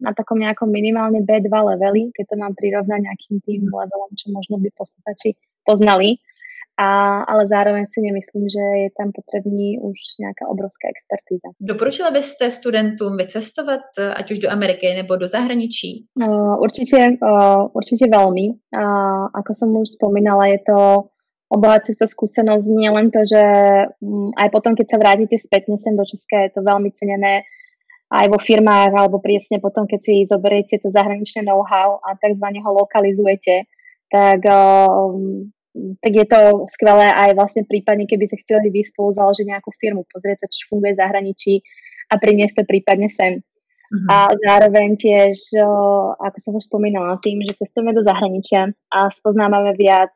na 0.00 0.12
takom 0.12 0.38
nejakom 0.38 0.68
minimálne 0.68 1.24
B2 1.24 1.48
leveli, 1.48 2.12
keď 2.12 2.24
to 2.32 2.36
mám 2.36 2.52
prirovnať 2.56 3.00
nejakým 3.00 3.36
tým 3.40 3.62
levelom, 3.68 4.10
čo 4.16 4.32
možno 4.32 4.60
by 4.60 4.68
posluchači 4.76 5.36
poznali 5.64 6.20
a, 6.80 7.20
ale 7.28 7.46
zároveň 7.46 7.84
si 7.92 8.00
nemyslím, 8.00 8.48
že 8.48 8.64
je 8.84 8.90
tam 8.96 9.12
potrebný 9.12 9.78
už 9.84 9.98
nějaká 10.20 10.48
obrovská 10.48 10.88
expertíza. 10.88 11.48
Doporučila 11.60 12.10
byste 12.10 12.50
studentům 12.50 13.16
vycestovat, 13.16 13.80
ať 14.16 14.30
už 14.30 14.38
do 14.38 14.50
Ameriky 14.50 14.94
nebo 14.94 15.16
do 15.16 15.28
zahraničí? 15.28 16.06
Uh, 16.16 16.56
určite, 16.60 17.20
uh, 17.20 17.68
určite 17.72 18.08
veľmi. 18.08 18.46
Uh, 18.72 19.28
ako 19.34 19.52
som 19.54 19.68
už 19.76 20.00
spomínala, 20.00 20.46
je 20.46 20.60
to 20.64 20.78
obohacujúca 21.50 22.06
skúsenosť, 22.06 22.66
nie 22.70 22.90
len 22.90 23.10
to, 23.10 23.26
že 23.26 23.42
um, 24.00 24.30
aj 24.38 24.48
potom, 24.48 24.72
keď 24.72 24.86
sa 24.86 25.00
vrátite 25.02 25.36
spätne 25.36 25.76
sem 25.76 25.92
do 25.98 26.06
Česka, 26.06 26.46
je 26.48 26.50
to 26.54 26.60
veľmi 26.62 26.94
cenené 26.96 27.44
aj 28.10 28.26
vo 28.26 28.38
firmách, 28.42 28.90
alebo 28.90 29.22
presne 29.22 29.62
potom, 29.62 29.86
keď 29.86 30.00
si 30.02 30.26
zoberiete 30.26 30.82
to 30.82 30.90
zahraničné 30.90 31.46
know-how 31.46 32.02
a 32.02 32.18
takzvané 32.18 32.58
ho 32.58 32.70
lokalizujete, 32.74 33.70
tak 34.10 34.42
um, 34.50 35.46
tak 36.02 36.12
je 36.18 36.26
to 36.26 36.66
skvelé 36.66 37.06
aj 37.14 37.38
vlastne 37.38 37.62
prípadne, 37.62 38.10
keby 38.10 38.26
sa 38.26 38.34
chceli 38.42 38.74
vy 38.74 38.82
spolu 38.82 39.14
založiť 39.14 39.46
nejakú 39.46 39.70
firmu, 39.78 40.02
pozrieť 40.10 40.42
sa, 40.42 40.46
čo 40.50 40.66
funguje 40.66 40.98
v 40.98 41.00
zahraničí 41.00 41.54
a 42.10 42.18
priniesť 42.18 42.62
to 42.62 42.64
prípadne 42.66 43.06
sem. 43.06 43.38
Uh-huh. 43.90 44.06
A 44.10 44.34
zároveň 44.34 44.98
tiež, 44.98 45.54
ako 46.18 46.38
som 46.42 46.58
už 46.58 46.66
spomínala, 46.66 47.22
tým, 47.22 47.42
že 47.46 47.62
cestujeme 47.62 47.94
do 47.94 48.02
zahraničia 48.02 48.70
a 48.90 49.10
spoznávame 49.14 49.74
viac 49.78 50.14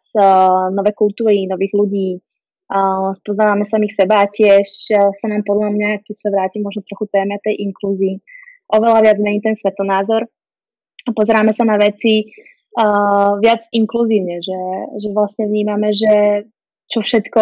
nové 0.75 0.91
kultúry, 0.91 1.47
nových 1.47 1.75
ľudí, 1.75 2.19
spoznávame 3.13 3.69
samých 3.69 4.05
seba 4.05 4.25
a 4.25 4.31
tiež 4.31 4.67
sa 4.93 5.27
nám 5.29 5.45
podľa 5.45 5.69
mňa, 5.73 5.89
keď 6.03 6.17
sa 6.17 6.29
vrátim 6.33 6.65
možno 6.65 6.81
trochu 6.85 7.07
téme 7.13 7.37
tej 7.45 7.61
inklúzii, 7.61 8.19
oveľa 8.73 9.01
viac 9.05 9.19
mení 9.21 9.45
ten 9.45 9.53
svetonázor 9.53 10.25
a 11.05 11.11
pozeráme 11.13 11.53
sa 11.53 11.69
na 11.69 11.77
veci 11.77 12.33
uh, 12.81 13.37
viac 13.37 13.69
inkluzívne, 13.69 14.41
že, 14.41 14.61
že 14.97 15.09
vlastne 15.13 15.45
vnímame, 15.45 15.93
že 15.93 16.49
čo 16.89 17.01
všetko, 17.01 17.41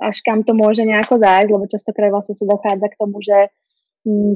až 0.00 0.16
kam 0.24 0.44
to 0.44 0.56
môže 0.56 0.84
nejako 0.84 1.20
zájsť, 1.20 1.50
lebo 1.52 1.64
častokrát 1.68 2.08
vlastne 2.12 2.36
sa 2.36 2.44
dochádza 2.48 2.88
k 2.88 2.98
tomu, 3.00 3.20
že 3.20 3.52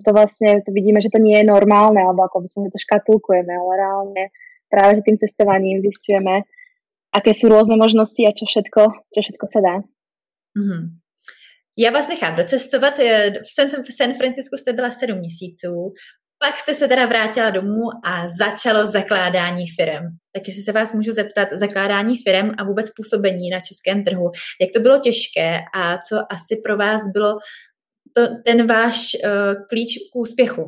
to 0.04 0.10
vlastne 0.12 0.62
to 0.62 0.70
vidíme, 0.70 1.00
že 1.00 1.10
to 1.10 1.18
nie 1.18 1.40
je 1.40 1.46
normálne, 1.48 1.98
alebo 1.98 2.22
ako 2.28 2.44
by 2.44 2.48
sme 2.48 2.68
to 2.68 2.78
škatulkujeme, 2.78 3.50
ale 3.50 3.72
reálne 3.80 4.24
práve 4.68 5.02
tým 5.02 5.16
cestovaním 5.18 5.82
zistujeme, 5.82 6.44
aké 7.10 7.32
sú 7.32 7.48
rôzne 7.48 7.80
možnosti 7.80 8.20
a 8.28 8.36
čo 8.36 8.44
všetko, 8.44 8.82
čo 9.10 9.20
všetko 9.24 9.44
sa 9.48 9.60
dá. 9.64 9.74
Mm-hmm. 10.56 10.88
Já 11.78 11.90
vás 11.90 12.08
nechám 12.08 12.36
docestovat. 12.36 12.98
V 13.48 13.52
San, 13.54 13.82
v 13.82 13.92
San 13.96 14.14
Francisku 14.14 14.56
jste 14.56 14.72
byla 14.72 14.90
sedm 14.90 15.18
měsíců. 15.18 15.92
Pak 16.38 16.58
jste 16.58 16.74
se 16.74 16.88
teda 16.88 17.06
vrátila 17.06 17.50
domů 17.50 17.82
a 18.04 18.28
začalo 18.28 18.86
zakládání 18.86 19.64
firm. 19.80 20.04
Tak 20.32 20.42
jestli 20.46 20.62
se 20.62 20.72
vás 20.72 20.92
můžu 20.92 21.12
zeptat, 21.12 21.48
zakládání 21.52 22.16
firm 22.28 22.50
a 22.58 22.64
vůbec 22.64 22.90
působení 22.90 23.50
na 23.50 23.60
českém 23.60 24.04
trhu, 24.04 24.30
jak 24.60 24.70
to 24.74 24.80
bylo 24.80 24.98
těžké 24.98 25.58
a 25.74 25.98
co 25.98 26.16
asi 26.32 26.56
pro 26.64 26.76
vás 26.76 27.02
bylo 27.12 27.34
to, 28.16 28.22
ten 28.44 28.66
váš 28.66 28.96
uh, 29.14 29.66
klíč 29.68 29.94
k 30.12 30.16
úspěchu? 30.16 30.62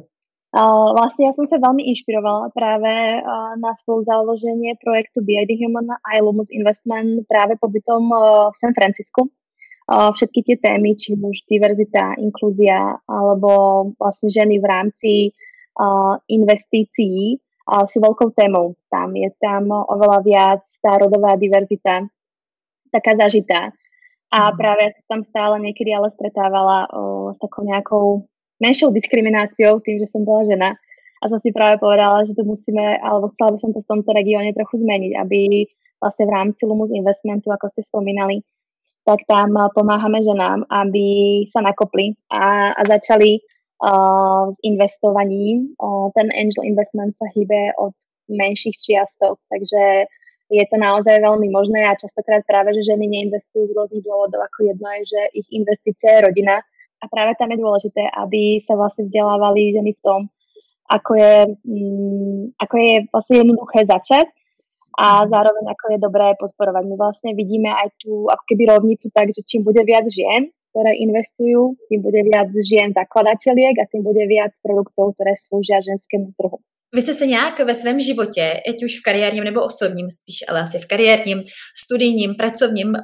Uh, 0.48 0.96
vlastne 0.96 1.28
ja 1.28 1.36
som 1.36 1.44
sa 1.44 1.60
veľmi 1.60 1.92
inšpirovala 1.92 2.48
práve 2.56 3.20
uh, 3.20 3.52
na 3.60 3.76
spolu 3.76 4.00
založenie 4.00 4.80
projektu 4.80 5.20
BID 5.20 5.60
Human 5.60 5.92
a 5.92 6.24
Lumus 6.24 6.48
Investment 6.48 7.28
práve 7.28 7.60
pobytom 7.60 8.08
uh, 8.08 8.48
v 8.48 8.56
San 8.56 8.72
Francisku. 8.72 9.28
Všetky 9.88 10.44
tie 10.44 10.56
témy, 10.60 10.92
či 11.00 11.16
už 11.16 11.48
diverzita, 11.48 12.12
inklúzia 12.20 13.00
alebo 13.08 13.92
vlastne 13.96 14.28
ženy 14.28 14.60
v 14.60 14.66
rámci 14.68 15.12
investícií 16.28 17.40
sú 17.68 17.96
veľkou 18.00 18.32
témou. 18.36 18.76
Tam 18.92 19.12
je 19.16 19.32
tam 19.40 19.72
oveľa 19.72 20.20
viac 20.24 20.62
tá 20.84 20.96
rodová 21.00 21.36
diverzita 21.40 22.04
taká 22.88 23.16
zažitá. 23.16 23.72
A 24.28 24.52
mhm. 24.52 24.56
práve 24.56 24.80
ja 24.84 24.90
sa 24.92 25.02
tam 25.08 25.20
stále 25.24 25.56
niekedy 25.60 25.92
ale 25.92 26.12
stretávala 26.12 26.88
o, 26.92 27.32
s 27.32 27.38
takou 27.40 27.64
nejakou 27.64 28.28
menšou 28.60 28.92
diskrimináciou 28.92 29.80
tým, 29.80 30.00
že 30.00 30.10
som 30.10 30.24
bola 30.24 30.44
žena. 30.44 30.70
A 31.18 31.24
som 31.26 31.40
si 31.40 31.50
práve 31.50 31.82
povedala, 31.82 32.22
že 32.22 32.36
to 32.36 32.46
musíme, 32.46 33.00
alebo 33.02 33.32
chcela 33.34 33.50
by 33.50 33.58
som 33.58 33.70
to 33.74 33.82
v 33.82 33.90
tomto 33.90 34.10
regióne 34.14 34.54
trochu 34.54 34.86
zmeniť, 34.86 35.12
aby 35.18 35.66
vlastne 35.98 36.30
v 36.30 36.34
rámci 36.34 36.62
Lumus 36.62 36.94
Investmentu, 36.94 37.50
ako 37.50 37.66
ste 37.74 37.82
spomínali, 37.82 38.46
tak 39.08 39.24
tam 39.24 39.56
pomáhame 39.72 40.20
ženám, 40.20 40.68
aby 40.68 41.40
sa 41.48 41.64
nakopli 41.64 42.12
a, 42.28 42.76
a 42.76 42.82
začali 42.84 43.40
s 44.52 44.56
investovaním. 44.60 45.72
Ten 46.12 46.28
angel 46.28 46.68
investment 46.68 47.16
sa 47.16 47.24
hýbe 47.32 47.72
od 47.80 47.96
menších 48.28 48.76
čiastok, 48.76 49.40
takže 49.48 50.04
je 50.52 50.64
to 50.68 50.76
naozaj 50.76 51.24
veľmi 51.24 51.48
možné 51.48 51.88
a 51.88 51.96
častokrát 51.96 52.44
práve, 52.44 52.76
že 52.76 52.92
ženy 52.92 53.08
neinvestujú 53.08 53.68
z 53.68 53.76
rôznych 53.76 54.04
dôvodov, 54.04 54.44
ako 54.44 54.76
jedno 54.76 54.88
je, 55.00 55.02
že 55.16 55.20
ich 55.40 55.48
investícia 55.56 56.20
je 56.20 56.24
rodina 56.28 56.60
a 57.00 57.04
práve 57.08 57.32
tam 57.40 57.48
je 57.52 57.60
dôležité, 57.60 58.12
aby 58.12 58.60
sa 58.60 58.76
vlastne 58.76 59.08
vzdelávali 59.08 59.72
ženy 59.72 59.92
v 59.96 60.00
tom, 60.04 60.20
ako 60.88 61.20
je, 61.20 61.36
um, 61.68 62.52
ako 62.60 62.74
je 62.76 62.94
vlastne 63.12 63.36
jednoduché 63.44 63.84
začať 63.88 64.28
a 64.98 65.22
zároveň 65.30 65.64
ako 65.70 65.84
je 65.94 65.98
dobré 66.02 66.34
podporovať. 66.42 66.82
My 66.90 66.96
vlastne 66.98 67.30
vidíme 67.38 67.70
aj 67.70 67.94
tú 68.02 68.26
ako 68.26 68.44
keby 68.50 68.62
rovnicu 68.66 69.06
tak, 69.14 69.30
že 69.30 69.46
čím 69.46 69.62
bude 69.62 69.78
viac 69.86 70.10
žien, 70.10 70.50
ktoré 70.74 70.98
investujú, 70.98 71.78
tým 71.86 72.00
bude 72.02 72.20
viac 72.26 72.50
žien 72.50 72.90
zakladateľiek 72.90 73.74
a 73.78 73.88
tým 73.88 74.02
bude 74.02 74.26
viac 74.26 74.52
produktov, 74.58 75.14
ktoré 75.14 75.38
slúžia 75.38 75.78
ženskému 75.78 76.34
trhu. 76.34 76.58
Vy 76.94 77.02
jste 77.02 77.14
se 77.14 77.26
nějak 77.26 77.58
ve 77.58 77.74
svém 77.74 78.00
životě, 78.00 78.62
ať 78.68 78.84
už 78.84 78.98
v 78.98 79.02
kariérním 79.02 79.44
nebo 79.44 79.64
osobním, 79.64 80.10
spíš 80.10 80.38
ale 80.48 80.60
asi 80.60 80.78
v 80.78 80.86
kariérním, 80.86 81.42
studijním, 81.84 82.34
pracovním, 82.34 82.96
eh, 82.96 83.02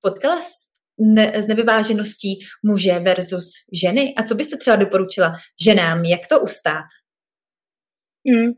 potkala 0.00 0.40
s, 0.40 0.52
ne, 1.00 1.32
s 1.34 1.48
nevyvážeností 1.48 2.38
muže 2.64 2.98
versus 2.98 3.48
ženy? 3.72 4.14
A 4.16 4.22
co 4.22 4.34
byste 4.34 4.56
třeba 4.56 4.76
doporučila 4.76 5.32
ženám, 5.64 6.04
jak 6.04 6.26
to 6.26 6.40
ustát? 6.40 6.86
Mm. 8.24 8.52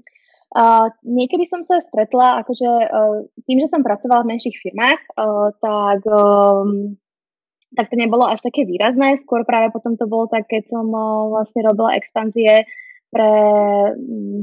Niekedy 1.04 1.44
som 1.44 1.61
sa 1.61 1.76
stretla, 1.76 2.40
akože 2.40 2.70
uh, 2.88 3.20
tým, 3.44 3.58
že 3.61 3.68
som 3.68 3.84
pracovala 3.84 4.24
v 4.24 4.32
menších 4.32 4.56
firmách, 4.56 5.00
uh, 5.20 5.52
tak, 5.61 6.00
um, 6.08 6.96
tak 7.76 7.92
to 7.92 8.00
nebolo 8.00 8.24
až 8.24 8.40
také 8.40 8.64
výrazné. 8.64 9.20
Skôr 9.20 9.44
práve 9.44 9.68
potom 9.68 10.00
to 10.00 10.08
bolo 10.08 10.24
tak, 10.24 10.48
keď 10.48 10.72
som 10.72 10.88
uh, 10.88 11.28
vlastne 11.28 11.68
robila 11.68 11.92
expanzie 12.00 12.64
pre, 13.12 13.32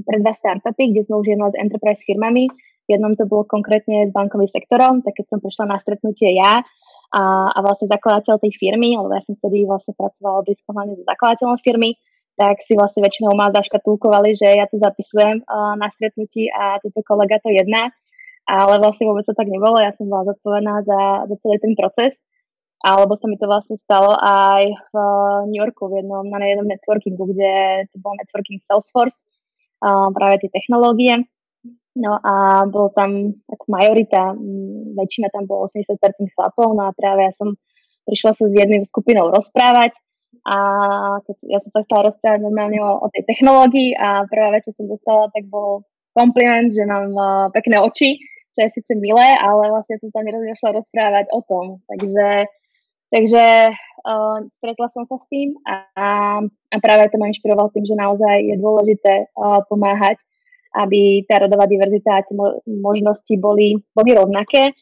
pre 0.06 0.18
dva 0.22 0.34
startupy, 0.38 0.94
kde 0.94 1.10
sme 1.10 1.26
už 1.26 1.28
jednali 1.34 1.52
s 1.54 1.58
enterprise 1.58 2.06
firmami. 2.06 2.54
V 2.86 2.90
jednom 2.94 3.18
to 3.18 3.26
bolo 3.26 3.50
konkrétne 3.50 4.06
s 4.06 4.14
bankovým 4.14 4.46
sektorom, 4.46 5.02
tak 5.02 5.18
keď 5.18 5.26
som 5.26 5.40
prišla 5.42 5.74
na 5.74 5.78
stretnutie 5.82 6.38
ja 6.38 6.62
a, 7.10 7.24
a 7.50 7.58
vlastne 7.66 7.90
zakladateľ 7.90 8.38
tej 8.38 8.54
firmy, 8.54 8.94
alebo 8.94 9.10
ja 9.10 9.26
som 9.26 9.34
vtedy 9.34 9.66
vlastne 9.66 9.98
pracovala 9.98 10.46
blízko 10.46 10.70
hlavne 10.70 10.94
so 10.94 11.02
zakladateľom 11.02 11.58
firmy, 11.66 11.98
tak 12.36 12.60
si 12.68 12.76
vlastne 12.76 13.04
väčšinou 13.04 13.32
ma 13.32 13.52
zaškatulkovali, 13.52 14.36
že 14.36 14.60
ja 14.60 14.68
tu 14.68 14.76
zapisujem 14.76 15.44
uh, 15.44 15.74
na 15.80 15.88
stretnutí 15.92 16.52
a 16.52 16.80
toto 16.84 17.00
kolega 17.04 17.40
to 17.40 17.52
jedná. 17.52 17.92
Ale 18.46 18.78
vlastne 18.78 19.10
vôbec 19.10 19.26
to 19.26 19.34
tak 19.34 19.50
nebolo, 19.50 19.82
ja 19.82 19.90
som 19.96 20.06
bola 20.06 20.30
zodpovedná 20.30 20.86
za, 20.86 21.26
za 21.26 21.36
celý 21.42 21.58
ten 21.58 21.74
proces 21.74 22.14
alebo 22.86 23.18
sa 23.18 23.26
mi 23.26 23.42
to 23.42 23.50
vlastne 23.50 23.82
stalo 23.82 24.14
aj 24.14 24.64
v 24.70 24.96
eh, 24.96 25.40
New 25.50 25.60
Yorku 25.60 25.90
v 25.90 26.06
jednom, 26.06 26.22
na 26.30 26.46
jednom 26.46 26.70
networkingu, 26.70 27.24
kde 27.34 27.52
to 27.90 27.98
bol 27.98 28.14
networking 28.14 28.62
Salesforce, 28.62 29.26
uh, 29.82 30.14
práve 30.14 30.46
tie 30.46 30.54
technológie. 30.54 31.26
No 31.98 32.22
a 32.22 32.62
bol 32.70 32.94
tam 32.94 33.34
tak 33.50 33.66
majorita, 33.66 34.38
väčšina 34.94 35.34
tam 35.34 35.50
bolo 35.50 35.66
80% 35.66 35.98
chlapov, 36.30 36.78
no 36.78 36.86
a 36.86 36.94
práve 36.94 37.26
ja 37.26 37.34
som 37.34 37.58
prišla 38.06 38.38
sa 38.38 38.46
s 38.46 38.54
jedným 38.54 38.86
skupinou 38.86 39.34
rozprávať 39.34 39.98
a 40.46 40.58
keď 41.26 41.36
ja 41.50 41.60
som 41.60 41.74
sa 41.74 41.82
chcela 41.82 42.14
rozprávať 42.14 42.40
normálne 42.46 42.78
o, 42.78 43.02
o 43.02 43.08
tej 43.10 43.26
technológii 43.26 43.98
a 43.98 44.30
prvá 44.30 44.54
vec, 44.54 44.70
čo 44.70 44.78
som 44.78 44.86
dostala, 44.86 45.34
tak 45.34 45.50
bol 45.50 45.82
kompliment, 46.14 46.70
že 46.70 46.86
mám 46.86 47.12
uh, 47.18 47.50
pekné 47.50 47.82
oči, 47.82 48.22
čo 48.54 48.64
je 48.64 48.70
síce 48.78 48.94
milé, 48.96 49.36
ale 49.42 49.74
vlastne 49.74 49.98
som 50.00 50.14
sa 50.14 50.22
nerozmýšľala 50.22 50.80
rozprávať 50.80 51.26
o 51.34 51.40
tom. 51.44 51.66
Takže 51.90 52.48
Takže 53.14 53.70
uh, 53.70 54.38
stretla 54.60 54.88
som 54.90 55.06
sa 55.06 55.16
s 55.16 55.26
tým 55.30 55.54
a, 55.64 55.88
a 56.42 56.76
práve 56.82 57.08
to 57.08 57.22
ma 57.22 57.30
inšpiroval 57.30 57.70
tým, 57.70 57.86
že 57.86 57.96
naozaj 57.96 58.44
je 58.44 58.56
dôležité 58.58 59.30
uh, 59.30 59.62
pomáhať, 59.70 60.20
aby 60.76 61.24
tá 61.30 61.40
rodová 61.40 61.70
diverzita 61.70 62.20
a 62.20 62.26
tie 62.26 62.36
možnosti 62.68 63.32
boli, 63.40 63.80
boli 63.96 64.12
rovnaké. 64.12 64.76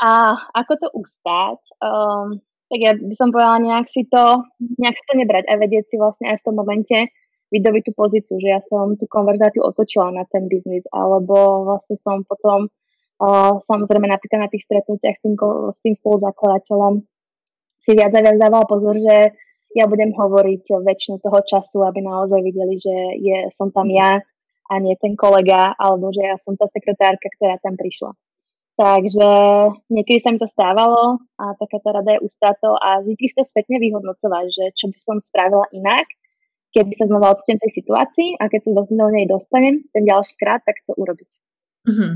A 0.00 0.32
ako 0.54 0.72
to 0.80 0.88
ustáť? 0.96 1.60
Um, 1.82 2.40
tak 2.72 2.80
ja 2.80 2.96
by 2.96 3.12
som 3.12 3.28
povedala 3.28 3.60
nejak 3.60 3.86
si 3.92 4.08
to, 4.08 4.48
nejak 4.80 4.96
si 4.96 5.04
to 5.04 5.14
nebrať 5.20 5.44
a 5.44 5.60
vedieť 5.60 5.92
si 5.92 6.00
vlastne 6.00 6.32
aj 6.32 6.40
v 6.40 6.44
tom 6.48 6.56
momente 6.56 7.12
vydobiť 7.52 7.82
tú 7.84 7.92
pozíciu, 7.92 8.40
že 8.40 8.48
ja 8.48 8.64
som 8.64 8.96
tú 8.96 9.04
konverzáciu 9.04 9.60
otočila 9.60 10.08
na 10.08 10.24
ten 10.24 10.48
biznis, 10.48 10.88
alebo 10.88 11.68
vlastne 11.68 12.00
som 12.00 12.24
potom 12.24 12.72
uh, 13.20 13.60
samozrejme 13.60 14.08
napríklad 14.08 14.48
na 14.48 14.48
tých 14.48 14.64
stretnutiach 14.64 15.20
s 15.20 15.20
tým, 15.20 15.36
s 15.68 15.78
tým 15.84 15.92
spoluzakladateľom 15.92 17.04
si 17.76 17.92
viac 17.92 18.16
a 18.16 18.24
viac 18.24 18.40
dával 18.40 18.64
pozor, 18.64 18.96
že 18.96 19.36
ja 19.76 19.84
budem 19.84 20.16
hovoriť 20.16 20.64
väčšinu 20.80 21.20
toho 21.20 21.44
času, 21.44 21.84
aby 21.84 22.00
naozaj 22.00 22.40
videli, 22.40 22.80
že 22.80 22.94
je, 23.20 23.38
som 23.52 23.68
tam 23.68 23.92
ja 23.92 24.16
a 24.72 24.72
nie 24.80 24.96
ten 24.96 25.12
kolega, 25.12 25.76
alebo 25.76 26.08
že 26.08 26.24
ja 26.24 26.40
som 26.40 26.56
tá 26.56 26.64
sekretárka, 26.72 27.28
ktorá 27.36 27.60
tam 27.60 27.76
prišla. 27.76 28.16
Takže 28.82 29.30
niekedy 29.94 30.18
sa 30.18 30.34
mi 30.34 30.42
to 30.42 30.50
stávalo 30.50 31.22
a 31.38 31.54
taká 31.54 31.78
tá 31.78 31.94
rada 31.94 32.18
je 32.18 32.24
ustáto 32.26 32.74
a 32.74 32.98
vždy 32.98 33.30
si 33.30 33.34
to 33.38 33.46
spätne 33.46 33.78
vyhodnocovať, 33.78 34.46
že 34.50 34.64
čo 34.74 34.90
by 34.90 34.98
som 34.98 35.16
spravila 35.22 35.70
inak, 35.70 36.02
keby 36.74 36.90
sa 36.98 37.06
znova 37.06 37.30
ocitnem 37.30 37.62
tej 37.62 37.78
situácii 37.78 38.42
a 38.42 38.50
keď 38.50 38.60
sa 38.66 38.70
do 38.74 39.06
nej 39.14 39.30
dostanem 39.30 39.86
ten 39.94 40.02
ďalší 40.02 40.34
krát, 40.34 40.66
tak 40.66 40.82
to 40.82 40.98
urobiť. 40.98 41.30
Mm-hmm. 41.82 42.14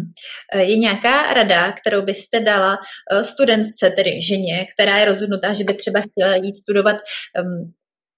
Je 0.59 0.77
nějaká 0.77 1.33
rada, 1.35 1.73
kterou 1.73 2.03
byste 2.03 2.41
dala 2.41 2.79
eh, 2.79 3.25
studentce, 3.25 3.91
tedy 3.91 4.21
ženě, 4.21 4.67
která 4.75 4.99
je 4.99 5.05
rozhodnutá, 5.05 5.53
že 5.53 5.65
by 5.65 5.75
třeba 5.75 6.01
chtěla 6.01 6.35
jít 6.35 6.57
studovat 6.57 6.97
um, 7.43 7.73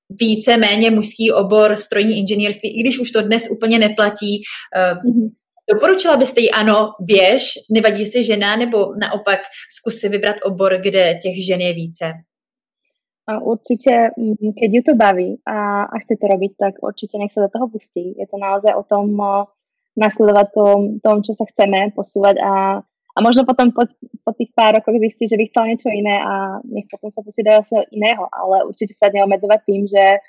více 0.08 0.56
méně 0.56 0.90
mužský 0.90 1.32
obor 1.32 1.76
strojní 1.76 2.18
inženýrství, 2.18 2.80
i 2.80 2.82
když 2.82 2.98
už 2.98 3.10
to 3.10 3.22
dnes 3.22 3.50
úplně 3.50 3.78
neplatí. 3.78 4.40
Mm-hmm. 4.76 5.28
Doporučila 5.70 6.16
byste 6.16 6.40
jí 6.40 6.50
ano, 6.50 6.92
běž, 7.00 7.58
nevadí 7.70 8.06
si 8.06 8.22
žena, 8.22 8.56
nebo 8.56 8.94
naopak 9.00 9.38
zkusy 9.76 10.08
vybrat 10.08 10.36
obor, 10.44 10.78
kde 10.80 11.14
těch 11.22 11.46
žen 11.46 11.60
je 11.60 11.72
více? 11.72 12.12
Určite, 13.42 14.08
mm, 14.16 14.52
keď 14.60 14.74
ju 14.74 14.82
to 14.82 14.94
baví 14.94 15.36
a, 15.46 15.82
a 15.84 15.98
chce 15.98 16.16
to 16.16 16.26
robiť, 16.26 16.52
tak 16.56 16.72
určite 16.80 17.20
nech 17.20 17.32
sa 17.32 17.44
do 17.44 17.52
toho 17.52 17.68
pustí. 17.68 18.16
Je 18.16 18.24
to 18.24 18.40
naozaj 18.40 18.72
o 18.72 18.82
tom 18.88 19.20
nasledovať 19.98 20.46
tom, 20.54 20.78
tom, 21.04 21.20
čo 21.20 21.34
sa 21.34 21.44
chceme 21.44 21.92
posúvať 21.92 22.40
a, 22.40 22.80
a 22.86 23.18
možno 23.18 23.44
potom 23.44 23.74
po, 23.74 23.84
po 24.24 24.32
tých 24.32 24.54
pár 24.54 24.78
rokoch 24.80 24.96
zistí, 24.96 25.26
že 25.28 25.36
by 25.36 25.44
chcel 25.50 25.64
niečo 25.68 25.90
iné 25.92 26.22
a 26.22 26.62
nech 26.64 26.86
potom 26.86 27.10
sa 27.10 27.20
pustí 27.20 27.42
do 27.42 27.52
iného, 27.92 28.24
ale 28.30 28.64
určite 28.64 28.94
sa 28.94 29.10
neobmedzovať 29.10 29.60
tým, 29.66 29.82
že 29.90 30.22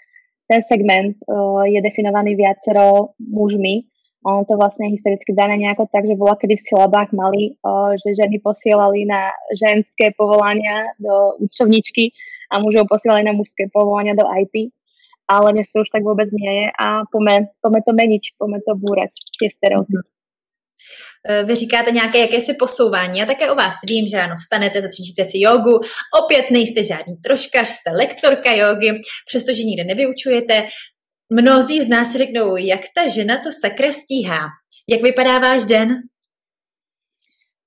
ten 0.49 0.59
segment 0.65 1.15
uh, 1.29 1.61
je 1.69 1.77
definovaný 1.79 2.33
viacero 2.33 3.13
mužmi. 3.21 3.85
Ono 4.25 4.43
to 4.43 4.59
vlastne 4.59 4.91
historicky 4.91 5.31
dané 5.31 5.55
nejako 5.55 5.87
tak, 5.87 6.03
že 6.03 6.19
bola 6.19 6.35
kedy 6.35 6.59
v 6.59 6.67
silabách 6.67 7.15
mali, 7.15 7.55
uh, 7.63 7.95
že 7.95 8.19
ženy 8.19 8.43
posielali 8.43 9.07
na 9.07 9.31
ženské 9.55 10.11
povolania 10.11 10.91
do 10.99 11.39
účtovničky 11.39 12.11
a 12.51 12.59
mužov 12.59 12.91
posielali 12.91 13.23
na 13.23 13.31
mužské 13.31 13.71
povolania 13.71 14.11
do 14.17 14.27
IT 14.27 14.75
ale 15.29 15.53
dnes 15.53 15.69
to 15.69 15.85
už 15.85 15.89
tak 15.93 16.01
vôbec 16.01 16.25
nie 16.33 16.49
je 16.49 16.67
a 16.73 17.05
pome, 17.05 17.53
pome 17.61 17.79
to 17.85 17.93
meniť, 17.93 18.33
pome 18.41 18.57
to 18.65 18.73
búrať, 18.73 19.13
tie 19.37 19.53
stereotypy. 19.53 20.01
Eh, 21.29 21.43
vy 21.43 21.55
říkáte 21.55 21.91
nějaké 21.91 22.19
jakési 22.19 22.53
posouvání. 22.53 23.19
Já 23.19 23.25
také 23.25 23.51
o 23.51 23.55
vás 23.55 23.75
vím, 23.87 24.07
že 24.07 24.17
ráno 24.17 24.35
vstanete, 24.35 24.81
zacvičíte 24.81 25.25
si 25.25 25.39
jogu, 25.39 25.79
opět 26.23 26.51
nejste 26.51 26.83
žádný 26.83 27.15
troškař, 27.17 27.67
jste 27.67 27.91
lektorka 27.91 28.55
jogy, 28.55 29.01
přestože 29.27 29.63
nikde 29.63 29.83
nevyučujete. 29.83 30.67
Mnozí 31.31 31.81
z 31.81 31.89
nás 31.89 32.15
řeknou, 32.15 32.57
jak 32.57 32.81
ta 32.95 33.07
žena 33.07 33.37
to 33.37 33.49
sakra 33.51 33.91
stíhá. 33.91 34.49
Jak 34.89 35.01
vypadá 35.01 35.39
váš 35.39 35.65
den? 35.65 36.09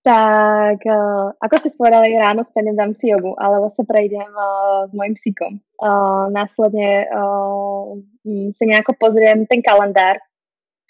Tak, 0.03 0.83
uh, 0.83 1.31
ako 1.39 1.55
ste 1.63 1.71
spovedali, 1.71 2.19
ráno 2.19 2.43
stanem, 2.43 2.75
dám 2.75 2.91
si 2.91 3.07
jogu, 3.07 3.39
alebo 3.39 3.71
sa 3.71 3.87
prejdem 3.87 4.27
uh, 4.35 4.91
s 4.91 4.93
mojim 4.99 5.15
psíkom. 5.15 5.63
Uh, 5.79 6.27
následne 6.35 7.07
uh, 7.07 8.03
si 8.27 8.65
nejako 8.67 8.99
pozriem 8.99 9.47
ten 9.47 9.63
kalendár, 9.63 10.19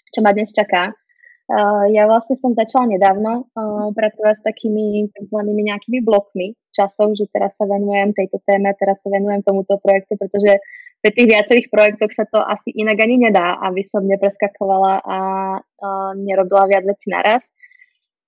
čo 0.09 0.25
ma 0.25 0.33
dnes 0.33 0.49
čaká. 0.49 0.97
Uh, 1.45 1.93
ja 1.93 2.09
vlastne 2.09 2.33
som 2.41 2.57
začala 2.57 2.89
nedávno 2.89 3.53
uh, 3.53 3.93
pracovať 3.93 4.41
s 4.41 4.43
takými 4.49 5.13
tzv. 5.13 5.37
nejakými 5.45 6.01
blokmi 6.01 6.57
časov, 6.73 7.13
že 7.13 7.29
teraz 7.29 7.53
sa 7.53 7.69
venujem 7.69 8.17
tejto 8.17 8.41
téme, 8.49 8.73
teraz 8.81 8.97
sa 9.05 9.13
venujem 9.13 9.45
tomuto 9.45 9.77
projektu, 9.77 10.17
pretože 10.17 10.57
pri 11.03 11.11
tých 11.11 11.27
viacerých 11.35 11.67
projektoch 11.67 12.15
sa 12.15 12.23
to 12.23 12.39
asi 12.39 12.71
inak 12.79 12.95
ani 13.03 13.27
nedá, 13.27 13.59
aby 13.59 13.83
som 13.83 14.07
nepreskakovala 14.07 15.03
a 15.03 15.19
uh, 15.59 16.11
nerobila 16.15 16.63
viac 16.71 16.87
vecí 16.87 17.11
naraz. 17.11 17.51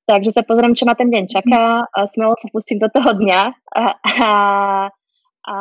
Takže 0.04 0.36
sa 0.36 0.44
pozriem, 0.44 0.76
čo 0.76 0.84
ma 0.84 0.94
ten 0.94 1.08
deň 1.08 1.24
čaká 1.32 1.88
a 1.88 2.00
smelo 2.12 2.36
sa 2.36 2.52
pustím 2.52 2.84
do 2.84 2.92
toho 2.92 3.16
dňa 3.16 3.42
a, 3.74 3.84
a, 3.96 4.32
a, 5.50 5.58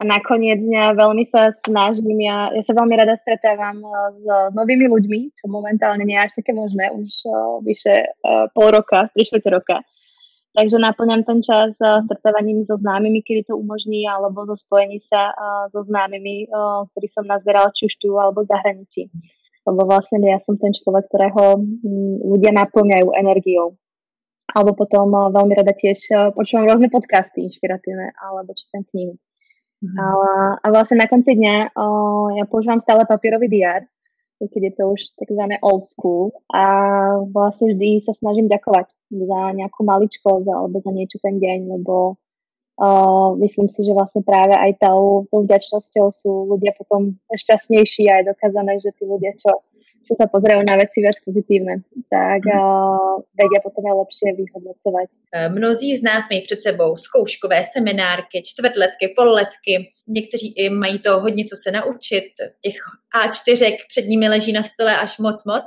a 0.00 0.02
nakoniec 0.02 0.58
dňa 0.58 0.96
veľmi 0.96 1.28
sa 1.28 1.52
snažím, 1.54 2.18
ja, 2.24 2.50
ja 2.50 2.62
sa 2.64 2.74
veľmi 2.74 2.98
rada 2.98 3.14
stretávam 3.14 3.78
e, 3.78 3.88
s 4.18 4.24
novými 4.58 4.90
ľuďmi, 4.90 5.38
čo 5.38 5.46
momentálne 5.46 6.02
nie 6.02 6.18
je 6.18 6.24
až 6.24 6.32
také 6.42 6.50
možné, 6.50 6.90
už 6.90 7.10
uh, 7.30 7.62
vyše 7.62 8.10
uh, 8.26 8.50
pol 8.50 8.74
roka, 8.74 9.06
tri 9.14 9.22
roka. 9.46 9.86
Takže 10.52 10.76
naplňam 10.76 11.24
ten 11.24 11.40
čas 11.40 11.80
uh, 11.80 12.04
stretávaním 12.04 12.60
so 12.60 12.76
známymi, 12.76 13.24
kedy 13.24 13.48
to 13.48 13.56
umožní, 13.56 14.04
alebo 14.04 14.44
zo 14.44 14.56
spojení 14.56 15.00
sa 15.00 15.32
uh, 15.32 15.64
so 15.72 15.80
známymi, 15.80 16.52
uh, 16.52 16.84
ktorí 16.92 17.08
som 17.08 17.24
nazberala 17.24 17.72
či 17.72 17.88
už 17.88 17.94
tu, 17.96 18.12
alebo 18.20 18.44
v 18.44 18.52
zahraničí 18.52 19.08
lebo 19.66 19.86
vlastne 19.86 20.18
ja 20.26 20.42
som 20.42 20.58
ten 20.58 20.74
človek, 20.74 21.06
ktorého 21.06 21.62
mm, 21.62 22.16
ľudia 22.26 22.52
naplňajú 22.54 23.08
energiou. 23.14 23.78
Alebo 24.50 24.74
potom 24.74 25.06
eh, 25.14 25.22
veľmi 25.30 25.54
rada 25.54 25.72
tiež 25.72 25.98
eh, 26.10 26.18
počúvam 26.34 26.66
rôzne 26.66 26.90
podcasty 26.90 27.46
inšpiratívne, 27.46 28.12
alebo 28.18 28.52
čítam 28.58 28.82
knihy. 28.90 29.14
Mm. 29.82 29.96
A, 29.98 30.04
a 30.62 30.66
vlastne 30.70 31.02
na 31.02 31.06
konci 31.06 31.38
dňa 31.38 31.74
o, 31.78 31.86
eh, 32.34 32.42
ja 32.42 32.44
používam 32.50 32.82
stále 32.82 33.06
papierový 33.06 33.46
diár, 33.46 33.86
keď 34.48 34.62
je 34.62 34.72
to 34.74 34.84
už 34.94 35.00
takzvané 35.18 35.58
old 35.62 35.84
school. 35.84 36.32
A 36.50 36.64
vlastne 37.30 37.74
vždy 37.74 38.02
sa 38.02 38.16
snažím 38.16 38.50
ďakovať 38.50 38.90
za 39.12 39.40
nejakú 39.54 39.84
maličkosť 39.84 40.46
alebo 40.48 40.76
za 40.80 40.90
niečo 40.90 41.20
ten 41.22 41.38
deň, 41.38 41.78
lebo 41.78 42.16
Uh, 42.80 43.36
myslím 43.36 43.68
si, 43.68 43.84
že 43.84 43.92
vlastne 43.92 44.24
práve 44.24 44.56
aj 44.56 44.80
tou, 44.80 45.28
tou 45.28 45.44
vďačnosťou 45.44 46.06
sú 46.08 46.32
ľudia 46.48 46.72
potom 46.72 47.20
šťastnejší 47.28 48.08
a 48.08 48.24
je 48.24 48.32
dokázané, 48.32 48.80
že 48.80 48.96
tí 48.96 49.04
ľudia, 49.04 49.36
čo 49.36 49.60
čo 50.02 50.18
sa 50.18 50.26
pozerajú 50.26 50.62
na 50.66 50.76
veci 50.76 51.00
viac 51.00 51.16
pozitívne, 51.22 51.86
tak 52.10 52.42
uh, 52.44 53.22
vedia 53.32 53.60
potom 53.62 53.86
aj 53.86 53.96
lepšie 54.02 54.28
vyhodnocovať. 54.36 55.08
Eh, 55.32 55.48
mnozí 55.48 55.96
z 55.96 56.02
nás 56.02 56.28
mají 56.30 56.40
před 56.42 56.62
sebou 56.62 56.96
zkouškové 56.96 57.64
seminárky, 57.72 58.42
čtvrtletky, 58.44 59.14
pololetky. 59.16 59.90
Někteří 60.08 60.54
i 60.58 60.70
mají 60.70 60.98
to 60.98 61.20
hodně 61.20 61.44
co 61.44 61.56
se 61.56 61.70
naučit. 61.70 62.24
Těch 62.60 62.76
A4 63.24 63.76
před 63.88 64.06
nimi 64.06 64.28
leží 64.28 64.52
na 64.52 64.62
stole 64.62 64.96
až 64.96 65.18
moc 65.18 65.44
moc. 65.44 65.64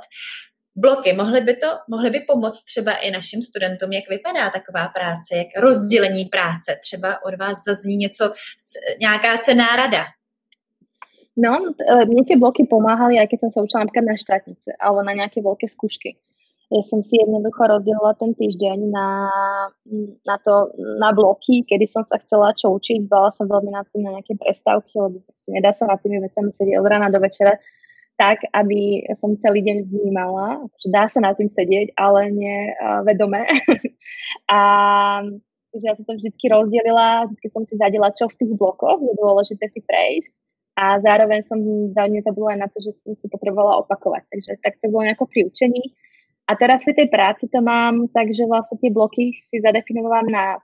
Bloky, 0.78 1.12
mohly 1.12 1.40
by 1.40 1.56
to, 1.56 1.68
mohly 1.88 2.10
by 2.10 2.20
pomoct 2.20 2.64
třeba 2.64 2.92
i 2.92 3.10
našim 3.10 3.42
studentům, 3.42 3.92
jak 3.92 4.08
vypadá 4.08 4.50
taková 4.50 4.88
práce, 4.88 5.36
jak 5.36 5.46
rozdělení 5.56 6.24
práce. 6.24 6.78
Třeba 6.82 7.24
od 7.24 7.34
vás 7.34 7.64
zazní 7.66 7.96
něco, 7.96 8.32
nějaká 9.00 9.38
cená 9.38 9.76
rada. 9.76 10.04
No, 11.36 11.52
e, 11.76 11.92
mne 12.08 12.24
tie 12.24 12.40
bloky 12.40 12.64
pomáhali, 12.64 13.20
aj 13.20 13.28
keď 13.28 13.38
som 13.46 13.50
sa 13.52 13.60
učila 13.60 13.84
napríklad 13.84 14.08
na 14.08 14.16
štátnice 14.16 14.72
alebo 14.80 15.04
na 15.04 15.12
nejaké 15.12 15.44
veľké 15.44 15.68
skúšky. 15.68 16.16
Ja 16.66 16.82
som 16.82 16.98
si 16.98 17.14
jednoducho 17.20 17.62
rozdelila 17.62 18.18
ten 18.18 18.34
týždeň 18.34 18.90
na, 18.90 19.30
na, 20.26 20.36
to, 20.42 20.74
na 20.98 21.14
bloky, 21.14 21.62
kedy 21.62 21.86
som 21.86 22.02
sa 22.02 22.18
chcela 22.18 22.50
čo 22.58 22.74
učiť. 22.74 23.06
Bala 23.06 23.30
som 23.30 23.46
veľmi 23.46 23.70
na 23.70 23.86
tým 23.86 24.02
na 24.02 24.18
nejaké 24.18 24.34
prestávky, 24.34 24.98
lebo 24.98 25.22
proste 25.22 25.54
nedá 25.54 25.70
sa 25.70 25.86
na 25.86 25.94
tými 25.94 26.18
vecami 26.18 26.50
sedieť 26.50 26.74
od 26.82 26.88
rána 26.90 27.06
do 27.12 27.22
večera 27.22 27.54
tak, 28.16 28.42
aby 28.56 29.04
som 29.12 29.36
celý 29.36 29.60
deň 29.60 29.92
vnímala, 29.92 30.64
že 30.80 30.88
dá 30.88 31.04
sa 31.06 31.20
na 31.20 31.36
tým 31.36 31.52
sedieť, 31.52 31.94
ale 32.00 32.32
nie 32.32 32.72
uh, 32.72 33.04
vedome. 33.04 33.44
a 34.56 34.60
že 35.76 35.84
ja 35.84 35.92
som 35.92 36.08
to 36.08 36.16
vždy 36.16 36.32
rozdelila, 36.48 37.28
vždy 37.28 37.46
som 37.52 37.62
si 37.68 37.76
zadela, 37.76 38.08
čo 38.16 38.32
v 38.32 38.40
tých 38.40 38.52
blokoch 38.56 39.04
je 39.04 39.12
dôležité 39.20 39.68
si 39.68 39.84
prejsť 39.84 40.32
a 40.76 41.00
zároveň 41.00 41.40
som 41.40 41.56
veľmi 41.96 42.20
zabudla 42.20 42.60
na 42.60 42.68
to, 42.68 42.84
že 42.84 42.92
som 43.00 43.16
si 43.16 43.32
potrebovala 43.32 43.80
opakovať. 43.80 44.28
Takže 44.28 44.52
tak 44.60 44.76
to 44.76 44.92
bolo 44.92 45.08
nejako 45.08 45.24
pri 45.24 45.48
učení. 45.48 45.96
A 46.46 46.54
teraz 46.54 46.84
v 46.84 46.94
tej 46.94 47.08
práci 47.08 47.48
to 47.48 47.64
mám 47.64 48.06
tak, 48.12 48.30
že 48.30 48.44
vlastne 48.44 48.76
tie 48.78 48.92
bloky 48.92 49.34
si 49.34 49.58
zadefinovávam 49.58 50.28
na 50.30 50.60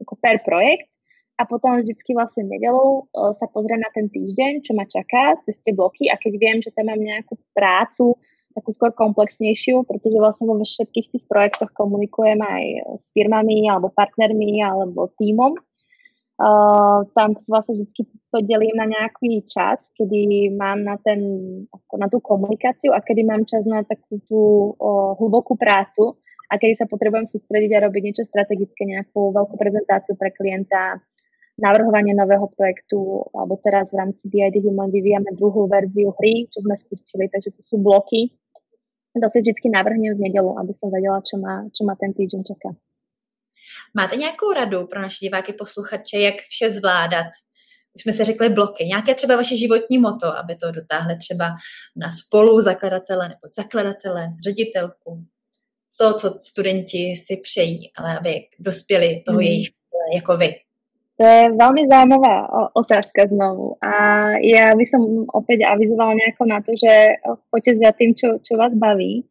ako 0.00 0.14
per 0.22 0.40
projekt 0.46 0.88
a 1.36 1.44
potom 1.44 1.76
vždycky 1.76 2.16
vlastne 2.16 2.48
nedelou 2.48 3.10
uh, 3.12 3.32
sa 3.36 3.44
pozriem 3.50 3.80
na 3.82 3.92
ten 3.92 4.08
týždeň, 4.08 4.64
čo 4.64 4.72
ma 4.72 4.88
čaká 4.88 5.36
cez 5.44 5.60
tie 5.60 5.76
bloky 5.76 6.08
a 6.08 6.16
keď 6.16 6.32
viem, 6.40 6.58
že 6.64 6.72
tam 6.72 6.88
mám 6.88 7.00
nejakú 7.00 7.36
prácu, 7.52 8.16
takú 8.56 8.72
skôr 8.72 8.92
komplexnejšiu, 8.96 9.84
pretože 9.84 10.16
vlastne 10.16 10.48
vo 10.48 10.56
všetkých 10.56 11.12
tých 11.12 11.24
projektoch 11.28 11.76
komunikujem 11.76 12.40
aj 12.40 12.64
s 12.96 13.12
firmami 13.12 13.68
alebo 13.68 13.92
partnermi 13.92 14.64
alebo 14.64 15.12
tímom, 15.20 15.60
Uh, 16.36 17.08
tam 17.16 17.32
vlastne 17.48 17.80
vždy 17.80 18.04
to 18.28 18.38
delím 18.44 18.76
na 18.76 18.84
nejaký 18.84 19.40
čas, 19.48 19.88
kedy 19.96 20.52
mám 20.52 20.84
na, 20.84 21.00
ten, 21.00 21.20
na 21.96 22.12
tú 22.12 22.20
komunikáciu 22.20 22.92
a 22.92 23.00
kedy 23.00 23.24
mám 23.24 23.48
čas 23.48 23.64
na 23.64 23.80
takú 23.80 24.20
tú 24.28 24.76
uh, 24.76 25.16
hlbokú 25.16 25.56
prácu 25.56 26.20
a 26.52 26.60
kedy 26.60 26.76
sa 26.76 26.84
potrebujem 26.84 27.24
sústrediť 27.24 27.72
a 27.72 27.88
robiť 27.88 28.02
niečo 28.04 28.24
strategické, 28.28 28.84
nejakú 28.84 29.32
veľkú 29.32 29.56
prezentáciu 29.56 30.12
pre 30.12 30.28
klienta, 30.28 31.00
navrhovanie 31.56 32.12
nového 32.12 32.52
projektu, 32.52 33.24
alebo 33.32 33.56
teraz 33.56 33.90
v 33.90 34.04
rámci 34.04 34.28
BID 34.28 34.60
Human 34.60 34.92
vyvíjame 34.92 35.32
druhú 35.32 35.64
verziu 35.64 36.12
hry, 36.20 36.44
čo 36.52 36.60
sme 36.60 36.76
spustili, 36.76 37.32
takže 37.32 37.56
to 37.56 37.64
sú 37.64 37.80
bloky. 37.80 38.28
To 39.16 39.28
si 39.32 39.40
vždy 39.40 39.72
navrhnem 39.72 40.12
v 40.12 40.28
nedelu, 40.28 40.52
aby 40.60 40.72
som 40.76 40.92
vedela, 40.92 41.24
čo 41.24 41.40
ma, 41.40 41.64
čo 41.72 41.88
ma 41.88 41.96
ten 41.96 42.12
týždeň 42.12 42.42
čaká. 42.44 42.76
Máte 43.94 44.16
nějakou 44.16 44.52
radu 44.52 44.86
pro 44.86 45.02
naše 45.02 45.16
diváky, 45.20 45.52
posluchače, 45.52 46.18
jak 46.18 46.34
vše 46.34 46.70
zvládat? 46.70 47.26
Už 47.94 48.02
jsme 48.02 48.12
se 48.12 48.24
řekli 48.24 48.48
bloky. 48.48 48.84
Nějaké 48.84 49.14
třeba 49.14 49.36
vaše 49.36 49.56
životní 49.56 49.98
moto, 49.98 50.38
aby 50.38 50.56
to 50.56 50.70
dotáhli 50.70 51.18
třeba 51.18 51.54
na 51.96 52.10
spolu 52.12 52.60
zakladatele 52.60 53.28
nebo 53.28 53.40
zakladatele, 53.56 54.28
ředitelku. 54.44 55.24
To, 55.98 56.14
co 56.14 56.34
studenti 56.40 57.16
si 57.16 57.36
přejí, 57.36 57.92
ale 57.98 58.18
aby 58.18 58.40
dospěli 58.58 59.22
toho 59.26 59.38
mm. 59.38 59.42
jejich 59.42 59.68
jako 60.14 60.36
vy. 60.36 60.54
To 61.16 61.24
je 61.24 61.48
veľmi 61.56 61.88
zaujímavá 61.88 62.44
otázka 62.76 63.24
znovu. 63.32 63.80
A 63.80 63.92
ja 64.44 64.76
by 64.76 64.84
som 64.84 65.24
opäť 65.32 65.64
avizovala 65.64 66.12
nejako 66.12 66.44
na 66.44 66.60
to, 66.60 66.76
že 66.76 67.16
choďte 67.48 67.72
za 67.80 67.90
tým, 67.96 68.12
čo, 68.12 68.28
čo 68.44 68.60
vás 68.60 68.76
baví 68.76 69.24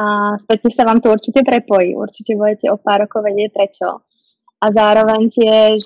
a 0.00 0.04
späť 0.40 0.72
sa 0.72 0.88
vám 0.88 1.04
to 1.04 1.12
určite 1.12 1.44
prepojí. 1.44 1.92
Určite 1.92 2.32
budete 2.32 2.72
o 2.72 2.80
pár 2.80 3.04
rokov 3.04 3.20
vedieť 3.20 3.52
prečo. 3.52 4.00
A 4.60 4.66
zároveň 4.72 5.28
tiež, 5.28 5.80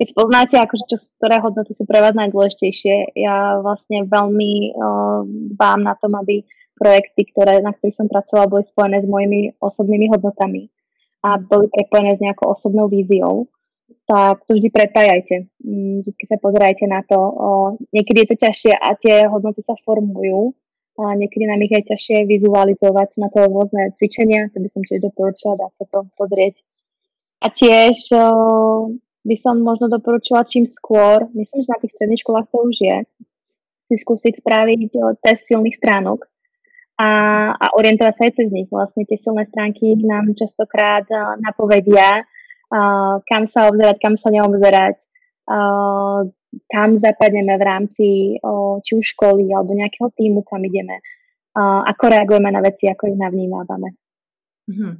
keď 0.00 0.06
spoznáte, 0.08 0.56
akože 0.56 0.84
čo, 0.88 0.96
ktoré 1.20 1.36
hodnoty 1.44 1.76
sú 1.76 1.84
pre 1.84 2.00
vás 2.00 2.16
najdôležitejšie, 2.16 3.12
ja 3.12 3.60
vlastne 3.60 4.08
veľmi 4.08 4.72
dbám 5.52 5.80
na 5.84 5.92
tom, 6.00 6.16
aby 6.16 6.44
projekty, 6.80 7.28
ktoré, 7.28 7.60
na 7.60 7.76
ktorých 7.76 7.98
som 8.00 8.08
pracovala, 8.08 8.48
boli 8.48 8.64
spojené 8.64 9.04
s 9.04 9.08
mojimi 9.08 9.60
osobnými 9.60 10.08
hodnotami 10.08 10.72
a 11.20 11.36
boli 11.36 11.68
prepojené 11.68 12.16
s 12.16 12.24
nejakou 12.24 12.56
osobnou 12.56 12.88
víziou, 12.88 13.52
tak 14.08 14.48
to 14.48 14.56
vždy 14.56 14.72
prepájajte. 14.72 15.44
Mm, 15.60 16.00
vždy 16.00 16.24
sa 16.24 16.40
pozerajte 16.40 16.88
na 16.88 17.04
to. 17.04 17.20
Niekedy 17.92 18.24
je 18.24 18.28
to 18.32 18.36
ťažšie 18.48 18.72
a 18.72 18.96
tie 18.96 19.28
hodnoty 19.28 19.60
sa 19.60 19.76
formujú, 19.84 20.56
a 21.00 21.16
niekedy 21.16 21.48
nám 21.48 21.64
ich 21.64 21.72
aj 21.72 21.88
ťažšie 21.88 22.28
vizualizovať, 22.28 23.16
na 23.16 23.32
to 23.32 23.48
rôzne 23.48 23.92
cvičenia, 23.96 24.52
to 24.52 24.60
by 24.60 24.68
som 24.68 24.84
tiež 24.84 25.00
doporučila, 25.00 25.56
dá 25.56 25.68
sa 25.72 25.88
to 25.88 26.04
pozrieť. 26.20 26.60
A 27.40 27.48
tiež 27.48 28.12
by 29.24 29.36
som 29.36 29.64
možno 29.64 29.88
doporučila 29.88 30.44
čím 30.44 30.68
skôr, 30.68 31.24
myslím, 31.32 31.60
že 31.64 31.72
na 31.72 31.80
tých 31.80 31.92
stredných 31.96 32.20
školách 32.20 32.46
to 32.52 32.58
už 32.68 32.76
je, 32.80 32.96
si 33.88 33.94
skúsiť 33.96 34.38
spraviť 34.38 34.90
o, 35.00 35.16
test 35.18 35.48
silných 35.48 35.76
stránok 35.76 36.28
a, 37.00 37.08
a 37.56 37.66
orientovať 37.74 38.14
sa 38.14 38.22
aj 38.28 38.32
cez 38.36 38.48
nich. 38.52 38.68
Vlastne 38.68 39.08
tie 39.08 39.16
silné 39.16 39.48
stránky 39.48 39.96
nám 40.04 40.36
častokrát 40.36 41.08
napovedia, 41.40 42.28
kam 43.26 43.50
sa 43.50 43.66
obzerať, 43.66 43.96
kam 43.98 44.14
sa 44.14 44.30
neobzerať, 44.30 45.10
a, 46.50 46.76
kam 46.76 46.98
zapadneme 46.98 47.58
v 47.58 47.62
rámci 47.62 48.06
o, 48.42 48.80
či 48.82 48.94
už 48.96 49.06
školy 49.06 49.50
alebo 49.54 49.74
nejakého 49.74 50.10
týmu, 50.14 50.42
kam 50.42 50.64
ideme, 50.64 50.98
a 51.56 51.82
ako 51.90 52.08
reagujeme 52.08 52.50
na 52.50 52.60
věci, 52.60 52.86
ako 52.90 53.06
ich 53.06 53.18
navnímáváme. 53.18 53.88
Mm-hmm. 54.70 54.94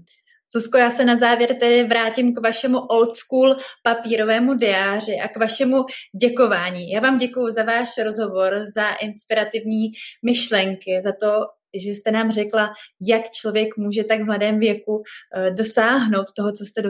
Susko, 0.53 0.79
já 0.79 0.91
se 0.91 1.05
na 1.05 1.17
závěr 1.17 1.55
tedy 1.55 1.85
vrátím 1.85 2.35
k 2.35 2.43
vašemu 2.43 2.79
old 2.79 3.15
school 3.15 3.57
papírovému 3.83 4.55
diáři 4.55 5.17
a 5.25 5.29
k 5.29 5.37
vašemu 5.37 5.85
děkování. 6.21 6.91
Já 6.91 7.01
vám 7.01 7.19
děkuji 7.19 7.51
za 7.51 7.63
váš 7.63 7.89
rozhovor, 8.05 8.65
za 8.75 8.91
inspirativní 8.91 9.91
myšlenky, 10.25 11.01
za 11.03 11.13
to, 11.21 11.47
že 11.85 11.91
jste 11.91 12.11
nám 12.11 12.33
řekla, 12.33 12.73
jak 13.01 13.31
člověk 13.31 13.77
může 13.77 14.05
tak 14.05 14.21
v 14.21 14.25
mladém 14.25 14.59
věku 14.59 15.03
eh, 15.37 15.51
dosáhnout 15.51 16.27
toho, 16.37 16.53
co 16.53 16.65
jste 16.65 16.83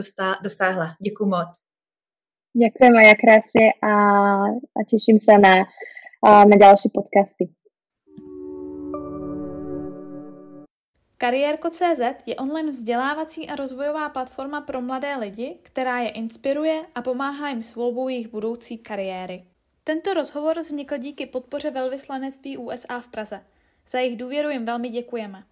dosáhla. 0.43 0.95
Děkuji 1.01 1.25
moc. 1.25 1.70
Ďakujem 2.51 2.93
aj 2.99 3.05
ja 3.07 3.15
krásne 3.15 3.65
a, 3.79 3.93
a 4.75 4.79
teším 4.83 5.23
sa 5.23 5.39
na, 5.39 5.71
na 6.23 6.55
ďalšie 6.59 6.91
podcasty. 6.91 7.47
Kariérko.cz 11.17 12.01
je 12.25 12.35
online 12.35 12.71
vzdělávací 12.71 13.49
a 13.49 13.55
rozvojová 13.55 14.09
platforma 14.09 14.61
pro 14.61 14.81
mladé 14.81 15.15
lidi, 15.15 15.59
která 15.61 15.99
je 15.99 16.09
inspiruje 16.09 16.81
a 16.95 17.01
pomáhá 17.01 17.49
jim 17.49 17.63
s 17.63 17.75
volbou 17.75 18.09
jejich 18.09 18.27
budoucí 18.27 18.77
kariéry. 18.77 19.43
Tento 19.83 20.13
rozhovor 20.13 20.59
vznikl 20.59 20.97
díky 20.97 21.25
podpoře 21.25 21.71
velvyslanectví 21.71 22.57
USA 22.57 22.99
v 22.99 23.07
Praze. 23.07 23.41
Za 23.87 23.99
jejich 23.99 24.17
důvěru 24.17 24.49
jim 24.49 24.65
velmi 24.65 24.89
děkujeme. 24.89 25.43